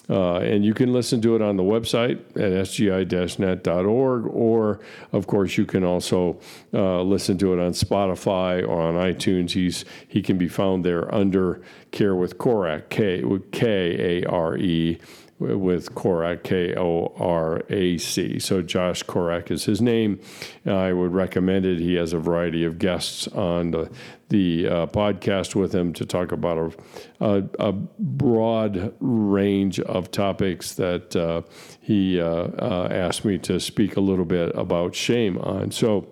Uh, 0.09 0.37
and 0.37 0.64
you 0.64 0.73
can 0.73 0.92
listen 0.92 1.21
to 1.21 1.35
it 1.35 1.42
on 1.42 1.57
the 1.57 1.62
website 1.62 2.19
at 2.37 2.53
sgi-net.org, 2.66 4.27
or 4.27 4.81
of 5.12 5.27
course 5.27 5.59
you 5.59 5.66
can 5.66 5.83
also 5.83 6.38
uh, 6.73 7.03
listen 7.03 7.37
to 7.38 7.53
it 7.53 7.59
on 7.59 7.73
Spotify 7.73 8.66
or 8.66 8.83
on 8.83 8.95
iTunes. 8.95 9.51
He's 9.51 9.85
he 10.07 10.23
can 10.23 10.38
be 10.38 10.49
found 10.49 10.85
there 10.85 11.12
under 11.12 11.61
Care 11.90 12.14
with 12.14 12.38
Korac, 12.38 12.88
K 12.88 13.25
K 13.51 14.23
A 14.23 14.29
R 14.29 14.57
E 14.57 14.99
with 15.38 15.94
Korac, 15.94 16.42
K 16.44 16.75
O 16.77 17.12
R 17.18 17.62
A 17.68 17.99
C. 17.99 18.38
So 18.38 18.62
Josh 18.62 19.03
Korac 19.03 19.51
is 19.51 19.64
his 19.64 19.81
name. 19.81 20.20
I 20.64 20.92
would 20.92 21.12
recommend 21.12 21.66
it. 21.66 21.79
He 21.79 21.94
has 21.94 22.12
a 22.12 22.18
variety 22.18 22.64
of 22.64 22.79
guests 22.79 23.29
on 23.29 23.72
the, 23.72 23.90
the 24.31 24.68
uh, 24.68 24.87
podcast 24.87 25.55
with 25.55 25.75
him 25.75 25.92
to 25.94 26.07
talk 26.07 26.33
about 26.33 26.75
a, 27.20 27.25
a, 27.25 27.44
a 27.59 27.72
broad 27.72 28.94
range 29.01 29.79
of 29.81 30.11
topics 30.11 30.75
that 30.75 31.14
uh, 31.14 31.42
he 31.81 32.20
uh, 32.20 32.27
uh 32.27 32.88
asked 32.90 33.25
me 33.25 33.38
to 33.38 33.61
speak 33.61 33.96
a 33.96 34.01
little 34.01 34.25
bit 34.25 34.55
about 34.57 34.94
shame 34.94 35.38
on. 35.38 35.70
So 35.70 36.09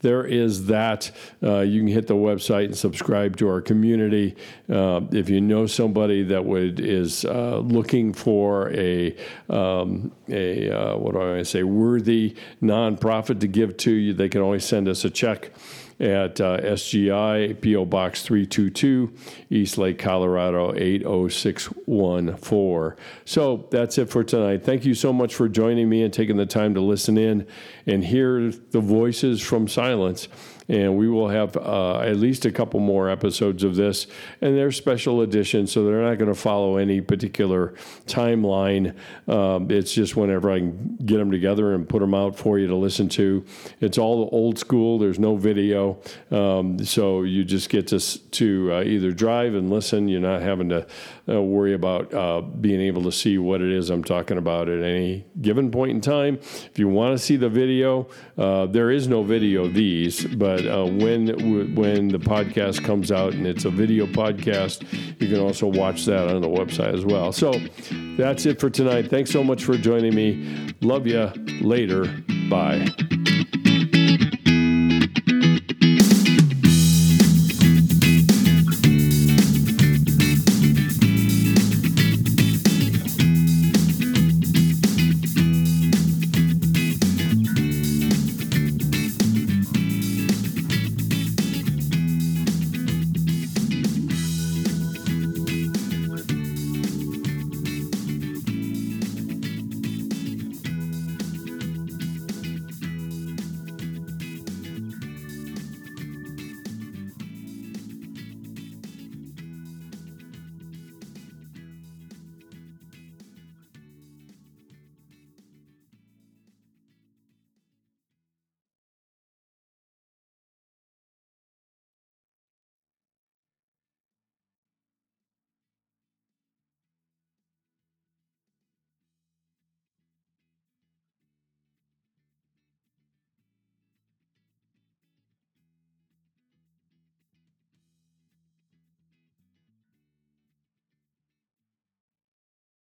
there 0.00 0.24
is 0.24 0.66
that. 0.66 1.10
Uh, 1.42 1.60
you 1.60 1.80
can 1.80 1.88
hit 1.88 2.06
the 2.06 2.14
website 2.14 2.66
and 2.66 2.76
subscribe 2.76 3.36
to 3.38 3.48
our 3.48 3.60
community. 3.60 4.36
Uh, 4.68 5.00
if 5.12 5.28
you 5.28 5.40
know 5.40 5.66
somebody 5.66 6.22
that 6.24 6.44
would 6.44 6.80
is 6.80 7.24
uh, 7.24 7.58
looking 7.58 8.12
for 8.12 8.72
a 8.72 9.16
um, 9.48 10.12
a 10.28 10.70
uh, 10.70 10.96
what 10.96 11.14
do 11.14 11.38
I 11.38 11.42
say 11.42 11.62
worthy 11.62 12.36
nonprofit 12.62 13.40
to 13.40 13.46
give 13.46 13.76
to 13.78 13.90
you, 13.90 14.14
they 14.14 14.28
can 14.28 14.40
always 14.40 14.64
send 14.64 14.88
us 14.88 15.04
a 15.04 15.10
check 15.10 15.52
at 15.98 16.40
uh, 16.40 16.58
SGI, 16.58 17.60
PO 17.62 17.86
Box 17.86 18.22
322, 18.22 19.12
East 19.50 19.78
Lake, 19.78 19.98
Colorado 19.98 20.72
80614. 20.74 22.96
So 23.24 23.66
that's 23.70 23.98
it 23.98 24.10
for 24.10 24.22
tonight. 24.22 24.64
Thank 24.64 24.84
you 24.84 24.94
so 24.94 25.12
much 25.12 25.34
for 25.34 25.48
joining 25.48 25.88
me 25.88 26.02
and 26.02 26.12
taking 26.12 26.36
the 26.36 26.46
time 26.46 26.74
to 26.74 26.80
listen 26.80 27.16
in 27.16 27.46
and 27.86 28.04
hear 28.04 28.50
the 28.50 28.80
voices 28.80 29.40
from 29.40 29.68
silence 29.68 30.28
and 30.68 30.96
we 30.96 31.08
will 31.08 31.28
have 31.28 31.56
uh, 31.56 32.00
at 32.00 32.16
least 32.16 32.44
a 32.44 32.52
couple 32.52 32.80
more 32.80 33.08
episodes 33.08 33.62
of 33.64 33.76
this, 33.76 34.06
and 34.40 34.56
they're 34.56 34.72
special 34.72 35.22
editions, 35.22 35.72
so 35.72 35.84
they're 35.84 36.02
not 36.02 36.18
going 36.18 36.32
to 36.32 36.38
follow 36.38 36.76
any 36.76 37.00
particular 37.00 37.74
timeline. 38.06 38.94
Um, 39.28 39.70
it's 39.70 39.92
just 39.92 40.16
whenever 40.16 40.50
I 40.50 40.58
can 40.58 40.96
get 41.04 41.18
them 41.18 41.30
together 41.30 41.74
and 41.74 41.88
put 41.88 42.00
them 42.00 42.14
out 42.14 42.36
for 42.36 42.58
you 42.58 42.66
to 42.66 42.76
listen 42.76 43.08
to. 43.10 43.44
It's 43.80 43.98
all 43.98 44.28
old 44.32 44.58
school. 44.58 44.98
There's 44.98 45.18
no 45.18 45.36
video, 45.36 45.98
um, 46.30 46.84
so 46.84 47.22
you 47.22 47.44
just 47.44 47.68
get 47.68 47.88
to 47.88 48.00
to 48.30 48.72
uh, 48.72 48.82
either 48.82 49.12
drive 49.12 49.54
and 49.54 49.70
listen. 49.70 50.08
You're 50.08 50.20
not 50.20 50.42
having 50.42 50.68
to 50.70 50.86
uh, 51.28 51.40
worry 51.42 51.74
about 51.74 52.12
uh, 52.14 52.40
being 52.40 52.80
able 52.80 53.02
to 53.02 53.12
see 53.12 53.38
what 53.38 53.60
it 53.60 53.70
is 53.70 53.90
I'm 53.90 54.04
talking 54.04 54.38
about 54.38 54.68
at 54.68 54.82
any 54.82 55.26
given 55.40 55.70
point 55.70 55.92
in 55.92 56.00
time. 56.00 56.36
If 56.36 56.78
you 56.78 56.88
want 56.88 57.18
to 57.18 57.24
see 57.24 57.36
the 57.36 57.48
video, 57.48 58.08
uh, 58.38 58.66
there 58.66 58.90
is 58.90 59.08
no 59.08 59.22
video 59.22 59.64
of 59.64 59.74
these, 59.74 60.24
but 60.24 60.66
uh, 60.66 60.86
when 60.86 61.74
when 61.74 62.08
the 62.08 62.18
podcast 62.18 62.84
comes 62.84 63.10
out 63.10 63.34
and 63.34 63.46
it's 63.46 63.64
a 63.64 63.70
video 63.70 64.06
podcast, 64.06 64.82
you 65.20 65.28
can 65.28 65.40
also 65.40 65.66
watch 65.66 66.04
that 66.06 66.28
on 66.28 66.40
the 66.40 66.48
website 66.48 66.94
as 66.94 67.04
well. 67.04 67.32
So 67.32 67.52
that's 68.16 68.46
it 68.46 68.60
for 68.60 68.70
tonight. 68.70 69.08
Thanks 69.08 69.30
so 69.30 69.42
much 69.42 69.64
for 69.64 69.76
joining 69.76 70.14
me. 70.14 70.74
Love 70.80 71.06
you. 71.06 71.32
Later. 71.60 72.06
Bye. 72.48 73.15